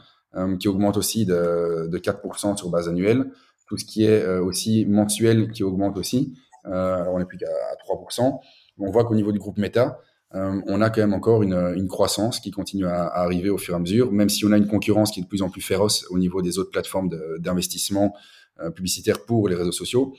qui 0.60 0.68
augmente 0.68 0.96
aussi 0.96 1.26
de, 1.26 1.88
de 1.88 1.98
4% 1.98 2.56
sur 2.56 2.70
base 2.70 2.88
annuelle, 2.88 3.32
tout 3.68 3.78
ce 3.78 3.86
qui 3.86 4.04
est 4.04 4.28
aussi 4.38 4.86
mensuel 4.86 5.50
qui 5.52 5.64
augmente 5.64 5.98
aussi. 5.98 6.38
alors 6.66 7.16
on 7.16 7.18
n'est 7.18 7.26
plus 7.26 7.40
qu'à 7.40 7.48
3%. 7.88 8.40
On 8.78 8.92
voit 8.92 9.06
qu'au 9.06 9.16
niveau 9.16 9.32
du 9.32 9.40
groupe 9.40 9.58
Meta, 9.58 10.00
euh, 10.36 10.62
on 10.68 10.82
a 10.82 10.90
quand 10.90 11.02
même 11.02 11.14
encore 11.14 11.42
une, 11.42 11.88
croissance 11.88 12.40
qui 12.40 12.52
continue 12.52 12.86
à, 12.86 13.08
arriver 13.08 13.50
au 13.50 13.58
fur 13.58 13.74
et 13.74 13.78
à 13.78 13.80
mesure, 13.80 14.12
même 14.12 14.30
si 14.30 14.46
on 14.46 14.52
a 14.52 14.58
une 14.58 14.68
concurrence 14.68 15.12
qui 15.12 15.20
est 15.20 15.24
de 15.24 15.28
plus 15.28 15.42
en 15.42 15.50
plus 15.50 15.62
féroce 15.62 16.06
au 16.12 16.20
niveau 16.20 16.42
des 16.42 16.60
autres 16.60 16.72
plateformes 16.72 17.10
d'investissement 17.40 18.14
euh, 18.62 18.70
publicitaire 18.70 19.26
pour 19.26 19.48
les 19.48 19.56
réseaux 19.56 19.72
sociaux. 19.72 20.14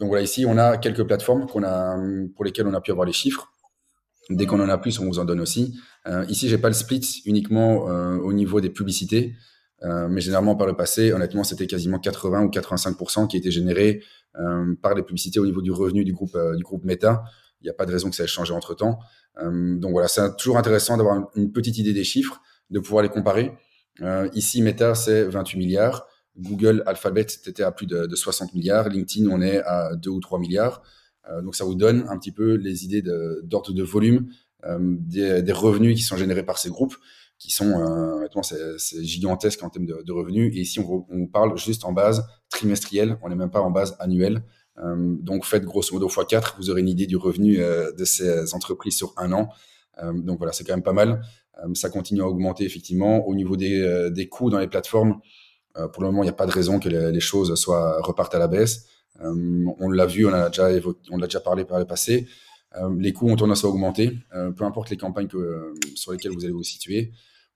Donc 0.00 0.08
voilà, 0.08 0.22
ici, 0.22 0.44
on 0.46 0.58
a 0.58 0.76
quelques 0.76 1.04
plateformes 1.04 1.46
pour 1.46 2.44
lesquelles 2.44 2.66
on 2.66 2.74
a 2.74 2.80
pu 2.80 2.90
avoir 2.90 3.06
les 3.06 3.12
chiffres. 3.12 3.52
Dès 4.30 4.46
qu'on 4.46 4.60
en 4.60 4.68
a 4.68 4.78
plus, 4.78 4.98
on 4.98 5.06
vous 5.06 5.18
en 5.18 5.24
donne 5.24 5.40
aussi. 5.40 5.78
Euh, 6.06 6.24
ici, 6.28 6.48
j'ai 6.48 6.58
pas 6.58 6.68
le 6.68 6.74
split 6.74 7.22
uniquement 7.24 7.88
euh, 7.88 8.16
au 8.18 8.32
niveau 8.32 8.60
des 8.60 8.70
publicités, 8.70 9.34
mais 10.10 10.20
généralement 10.20 10.54
par 10.54 10.68
le 10.68 10.76
passé, 10.76 11.12
honnêtement, 11.12 11.42
c'était 11.42 11.66
quasiment 11.66 11.98
80 11.98 12.44
ou 12.44 12.50
85 12.50 13.26
qui 13.26 13.36
étaient 13.36 13.50
générés 13.50 14.00
par 14.80 14.94
les 14.94 15.02
publicités 15.02 15.40
au 15.40 15.44
niveau 15.44 15.60
du 15.60 15.72
revenu 15.72 16.04
du 16.04 16.12
groupe 16.12 16.84
Meta. 16.84 17.24
Il 17.62 17.66
n'y 17.66 17.70
a 17.70 17.74
pas 17.74 17.86
de 17.86 17.92
raison 17.92 18.10
que 18.10 18.16
ça 18.16 18.24
ait 18.24 18.28
changé 18.28 18.52
entre 18.52 18.74
temps. 18.74 18.98
Euh, 19.38 19.76
donc 19.76 19.92
voilà, 19.92 20.08
c'est 20.08 20.36
toujours 20.36 20.58
intéressant 20.58 20.96
d'avoir 20.96 21.30
une 21.36 21.52
petite 21.52 21.78
idée 21.78 21.92
des 21.92 22.04
chiffres, 22.04 22.40
de 22.70 22.80
pouvoir 22.80 23.02
les 23.02 23.08
comparer. 23.08 23.52
Euh, 24.00 24.28
ici, 24.34 24.62
Meta, 24.62 24.94
c'est 24.94 25.24
28 25.24 25.58
milliards. 25.58 26.06
Google, 26.36 26.82
Alphabet, 26.86 27.26
c'était 27.28 27.62
à 27.62 27.72
plus 27.72 27.86
de, 27.86 28.14
60 28.14 28.54
milliards. 28.54 28.88
LinkedIn, 28.88 29.28
on 29.30 29.40
est 29.40 29.62
à 29.64 29.94
2 29.96 30.10
ou 30.10 30.20
3 30.20 30.38
milliards. 30.38 30.82
Euh, 31.30 31.40
donc 31.42 31.54
ça 31.54 31.64
vous 31.64 31.74
donne 31.74 32.04
un 32.08 32.18
petit 32.18 32.32
peu 32.32 32.54
les 32.54 32.84
idées 32.84 33.02
d'ordre 33.02 33.72
de, 33.72 33.82
volume 33.82 34.28
des, 34.80 35.52
revenus 35.52 35.96
qui 35.96 36.02
sont 36.02 36.16
générés 36.16 36.44
par 36.44 36.58
ces 36.58 36.70
groupes, 36.70 36.96
qui 37.38 37.50
sont, 37.50 37.74
honnêtement, 37.74 38.42
c'est 38.42 39.04
gigantesque 39.04 39.62
en 39.62 39.68
termes 39.68 39.86
de, 39.86 40.12
revenus. 40.12 40.52
Et 40.56 40.60
ici, 40.60 40.80
on, 40.80 41.06
on, 41.10 41.26
parle 41.26 41.56
juste 41.58 41.84
en 41.84 41.92
base 41.92 42.24
trimestrielle, 42.48 43.18
on 43.22 43.28
n'est 43.28 43.36
même 43.36 43.50
pas 43.50 43.60
en 43.60 43.70
base 43.70 43.96
annuelle. 44.00 44.42
Donc 44.76 45.44
faites 45.44 45.64
grosso 45.64 45.92
modo 45.92 46.08
x4, 46.08 46.54
vous 46.56 46.70
aurez 46.70 46.80
une 46.80 46.88
idée 46.88 47.06
du 47.06 47.16
revenu 47.16 47.58
de 47.58 48.04
ces 48.04 48.54
entreprises 48.54 48.96
sur 48.96 49.12
un 49.16 49.32
an. 49.32 49.50
donc 50.14 50.38
voilà, 50.38 50.52
c'est 50.52 50.64
quand 50.64 50.72
même 50.72 50.82
pas 50.82 50.94
mal. 50.94 51.22
ça 51.74 51.90
continue 51.90 52.22
à 52.22 52.26
augmenter 52.26 52.64
effectivement. 52.64 53.26
Au 53.26 53.34
niveau 53.34 53.56
des, 53.56 54.10
des 54.10 54.28
coûts 54.28 54.50
dans 54.50 54.58
les 54.58 54.68
plateformes, 54.68 55.20
pour 55.74 56.02
le 56.02 56.08
moment, 56.08 56.22
il 56.22 56.26
n'y 56.26 56.30
a 56.30 56.34
pas 56.34 56.46
de 56.46 56.52
raison 56.52 56.78
que 56.78 56.88
les, 56.88 57.20
choses 57.20 57.54
soient 57.54 58.00
repartent 58.00 58.34
à 58.34 58.38
la 58.38 58.48
baisse. 58.48 58.86
on 59.20 59.90
l'a 59.90 60.06
vu, 60.06 60.26
on 60.26 60.32
a 60.32 60.48
déjà 60.48 60.70
l'a 60.70 61.26
déjà 61.26 61.40
parlé 61.40 61.64
par 61.66 61.78
le 61.78 61.84
passé. 61.84 62.26
les 62.98 63.12
coûts 63.12 63.28
ont 63.28 63.36
tendance 63.36 63.64
à 63.64 63.68
augmenter, 63.68 64.16
peu 64.56 64.64
importe 64.64 64.88
les 64.88 64.96
campagnes 64.96 65.28
sur 65.94 66.12
lesquelles 66.12 66.32
vous 66.32 66.44
allez 66.44 66.54
vous 66.54 66.62
situer 66.62 67.12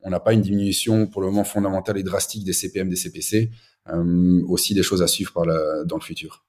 on 0.07 0.11
n'a 0.11 0.21
pas 0.21 0.33
une 0.33 0.41
diminution 0.41 1.09
pour 1.09 1.21
le 1.21 1.29
moment 1.29 1.45
fondamentale 1.45 1.99
et 1.99 2.05
drastique 2.05 2.45
des 2.45 2.53
CPM, 2.53 2.89
des 2.89 2.97
CPC, 2.97 3.51
euh, 3.89 4.43
aussi 4.47 4.73
des 4.73 4.85
choses 4.85 5.03
à 5.03 5.09
suivre 5.09 5.45
dans 5.85 5.97
le 5.97 6.03
futur. 6.03 6.46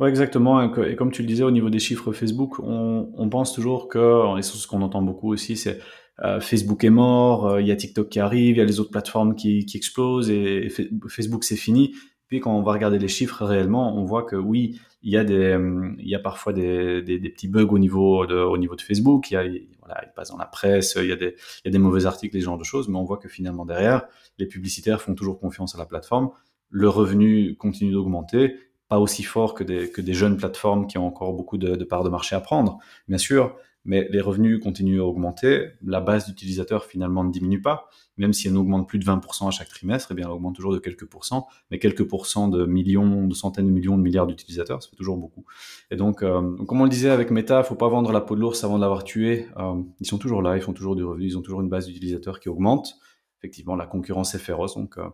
Oui, 0.00 0.08
exactement. 0.08 0.62
Et 0.84 0.96
comme 0.96 1.10
tu 1.10 1.22
le 1.22 1.28
disais, 1.28 1.42
au 1.42 1.50
niveau 1.50 1.70
des 1.70 1.78
chiffres 1.78 2.12
Facebook, 2.12 2.58
on, 2.60 3.28
pense 3.30 3.52
toujours 3.52 3.88
que, 3.88 4.38
et 4.38 4.42
ce 4.42 4.66
qu'on 4.66 4.82
entend 4.82 5.02
beaucoup 5.02 5.32
aussi, 5.32 5.56
c'est 5.56 5.78
euh, 6.24 6.40
Facebook 6.40 6.82
est 6.84 6.90
mort, 6.90 7.46
euh, 7.46 7.60
il 7.60 7.68
y 7.68 7.70
a 7.70 7.76
TikTok 7.76 8.08
qui 8.08 8.18
arrive, 8.18 8.56
il 8.56 8.58
y 8.58 8.60
a 8.60 8.64
les 8.64 8.80
autres 8.80 8.90
plateformes 8.90 9.36
qui, 9.36 9.64
explosent 9.74 10.30
et 10.30 10.68
Facebook 11.08 11.44
c'est 11.44 11.56
fini. 11.56 11.94
Puis 12.26 12.40
quand 12.40 12.56
on 12.56 12.62
va 12.62 12.72
regarder 12.72 12.98
les 12.98 13.08
chiffres 13.08 13.44
réellement, 13.44 13.96
on 13.96 14.04
voit 14.04 14.24
que 14.24 14.36
oui, 14.36 14.80
il 15.02 15.12
y 15.12 15.16
a 15.16 15.24
des, 15.24 15.56
il 15.98 16.08
y 16.08 16.14
a 16.14 16.18
parfois 16.18 16.52
des, 16.52 17.02
petits 17.02 17.48
bugs 17.48 17.68
au 17.70 17.78
niveau 17.78 18.26
de, 18.26 18.34
au 18.34 18.58
niveau 18.58 18.74
de 18.76 18.82
Facebook. 18.82 19.30
Il 19.30 19.34
y 19.34 19.36
a, 19.36 19.44
voilà, 19.80 20.02
il 20.04 20.12
passe 20.14 20.30
dans 20.30 20.36
la 20.36 20.46
presse, 20.46 20.98
il 21.00 21.06
y 21.06 21.12
a 21.12 21.16
des, 21.16 21.36
il 21.64 21.66
y 21.66 21.68
a 21.68 21.70
des 21.70 21.78
mauvais 21.78 22.04
articles, 22.04 22.34
des 22.34 22.40
genres 22.40 22.58
de 22.58 22.64
choses, 22.64 22.88
mais 22.88 22.96
on 22.96 23.04
voit 23.04 23.18
que 23.18 23.28
finalement 23.28 23.64
derrière, 23.64 24.06
les 24.38 24.46
publicitaires 24.46 25.00
font 25.00 25.14
toujours 25.14 25.38
confiance 25.38 25.74
à 25.74 25.78
la 25.78 25.86
plateforme. 25.86 26.30
Le 26.70 26.88
revenu 26.88 27.56
continue 27.56 27.92
d'augmenter, 27.92 28.56
pas 28.88 28.98
aussi 28.98 29.22
fort 29.22 29.54
que 29.54 29.64
des, 29.64 29.90
que 29.90 30.00
des 30.00 30.14
jeunes 30.14 30.36
plateformes 30.36 30.86
qui 30.86 30.98
ont 30.98 31.06
encore 31.06 31.32
beaucoup 31.34 31.58
de, 31.58 31.76
de 31.76 31.84
parts 31.84 32.04
de 32.04 32.08
marché 32.08 32.34
à 32.34 32.40
prendre, 32.40 32.78
bien 33.06 33.18
sûr, 33.18 33.54
mais 33.84 34.06
les 34.10 34.20
revenus 34.20 34.60
continuent 34.62 35.00
à 35.00 35.04
augmenter, 35.04 35.70
la 35.82 36.00
base 36.00 36.26
d'utilisateurs 36.26 36.84
finalement 36.84 37.24
ne 37.24 37.32
diminue 37.32 37.62
pas, 37.62 37.88
même 38.18 38.34
si 38.34 38.48
elle 38.48 38.56
augmente 38.56 38.86
plus 38.86 38.98
de 38.98 39.04
20% 39.04 39.48
à 39.48 39.50
chaque 39.50 39.68
trimestre, 39.68 40.08
eh 40.10 40.14
bien 40.14 40.26
elle 40.26 40.32
augmente 40.32 40.56
toujours 40.56 40.74
de 40.74 40.78
quelques 40.78 41.06
pourcents, 41.06 41.46
mais 41.70 41.78
quelques 41.78 42.06
pourcents 42.06 42.48
de 42.48 42.66
millions, 42.66 43.26
de 43.26 43.34
centaines 43.34 43.66
de 43.66 43.70
millions 43.70 43.96
de 43.96 44.02
milliards 44.02 44.26
d'utilisateurs, 44.26 44.82
ça 44.82 44.90
fait 44.90 44.96
toujours 44.96 45.16
beaucoup. 45.16 45.44
Et 45.90 45.96
donc, 45.96 46.22
euh, 46.22 46.56
comme 46.66 46.80
on 46.80 46.84
le 46.84 46.90
disait 46.90 47.08
avec 47.08 47.30
Meta, 47.30 47.62
faut 47.62 47.76
pas 47.76 47.88
vendre 47.88 48.12
la 48.12 48.20
peau 48.20 48.34
de 48.34 48.40
l'ours 48.40 48.62
avant 48.62 48.76
de 48.76 48.82
l'avoir 48.82 49.04
tué. 49.04 49.46
Euh, 49.56 49.80
ils 50.00 50.06
sont 50.06 50.18
toujours 50.18 50.42
là, 50.42 50.56
ils 50.56 50.62
font 50.62 50.74
toujours 50.74 50.94
du 50.94 51.04
revenu, 51.04 51.24
ils 51.24 51.38
ont 51.38 51.42
toujours 51.42 51.62
une 51.62 51.70
base 51.70 51.86
d'utilisateurs 51.86 52.40
qui 52.40 52.50
augmente. 52.50 52.96
Effectivement, 53.38 53.76
la 53.76 53.86
concurrence 53.86 54.34
est 54.34 54.38
féroce, 54.38 54.74
donc 54.74 54.98
euh, 54.98 55.08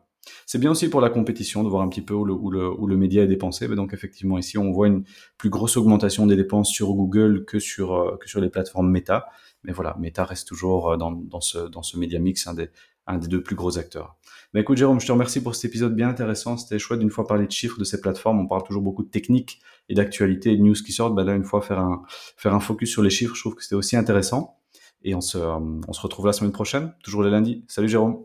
c'est 0.47 0.59
bien 0.59 0.71
aussi 0.71 0.89
pour 0.89 1.01
la 1.01 1.11
compétition 1.11 1.63
de 1.63 1.69
voir 1.69 1.83
un 1.83 1.89
petit 1.89 2.03
peu 2.03 2.15
où 2.15 2.25
le, 2.25 2.33
où 2.33 2.51
le, 2.51 2.71
où 2.71 2.87
le 2.87 2.97
média 2.97 3.23
est 3.23 3.27
dépensé. 3.27 3.69
Mais 3.69 3.77
donc 3.77 3.93
effectivement, 3.93 4.39
ici, 4.39 4.59
on 4.59 4.71
voit 4.73 4.89
une 4.89 5.05
plus 5.39 5.51
grosse 5.51 5.77
augmentation 5.77 6.27
des 6.27 6.37
dépenses 6.37 6.71
sur 6.71 6.93
Google 6.95 7.45
que 7.45 7.59
sur, 7.59 7.95
euh, 7.95 8.17
que 8.17 8.29
sur 8.29 8.41
les 8.41 8.49
plateformes 8.51 8.91
Meta. 8.91 9.27
Mais 9.63 9.73
voilà, 9.73 9.97
Meta 9.99 10.25
reste 10.25 10.49
toujours 10.49 10.93
euh, 10.93 10.97
dans, 10.97 11.13
dans, 11.13 11.41
ce, 11.41 11.59
dans 11.59 11.83
ce 11.83 11.99
média 11.99 12.19
mix 12.19 12.47
un 12.47 12.55
des, 12.55 12.71
un 13.07 13.19
des 13.19 13.29
deux 13.29 13.43
plus 13.43 13.57
gros 13.57 13.79
acteurs. 13.79 14.17
Mais 14.53 14.61
écoute 14.61 14.77
Jérôme, 14.77 15.01
je 15.01 15.07
te 15.07 15.13
remercie 15.13 15.43
pour 15.43 15.55
cet 15.55 15.65
épisode 15.65 15.97
bien 15.97 16.09
intéressant. 16.09 16.57
C'était 16.57 16.79
chouette 16.79 17.01
d'une 17.01 17.11
fois 17.11 17.27
parler 17.27 17.47
de 17.47 17.53
chiffres 17.53 17.79
de 17.79 17.85
ces 17.85 18.01
plateformes. 18.01 18.41
On 18.41 18.47
parle 18.47 18.63
toujours 18.63 18.83
beaucoup 18.83 19.03
de 19.03 19.11
techniques 19.11 19.61
et 19.89 19.95
d'actualités 19.95 20.53
et 20.53 20.57
de 20.57 20.63
news 20.63 20.75
qui 20.75 20.93
sortent. 20.93 21.15
Bah 21.15 21.25
là, 21.25 21.35
une 21.35 21.45
fois 21.45 21.61
faire 21.61 21.81
un, 21.81 22.03
faire 22.37 22.55
un 22.55 22.61
focus 22.61 22.91
sur 22.91 23.03
les 23.03 23.11
chiffres, 23.11 23.35
je 23.35 23.41
trouve 23.41 23.57
que 23.57 23.63
c'était 23.63 23.75
aussi 23.75 23.97
intéressant. 23.97 24.59
Et 25.03 25.15
on 25.15 25.21
se, 25.21 25.39
euh, 25.39 25.59
on 25.89 25.93
se 25.93 26.01
retrouve 26.01 26.27
la 26.27 26.33
semaine 26.33 26.53
prochaine, 26.53 26.95
toujours 27.03 27.23
le 27.23 27.31
lundi. 27.31 27.65
Salut 27.69 27.89
Jérôme. 27.89 28.23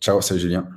Ciao, 0.00 0.20
salut 0.20 0.40
Julien. 0.40 0.68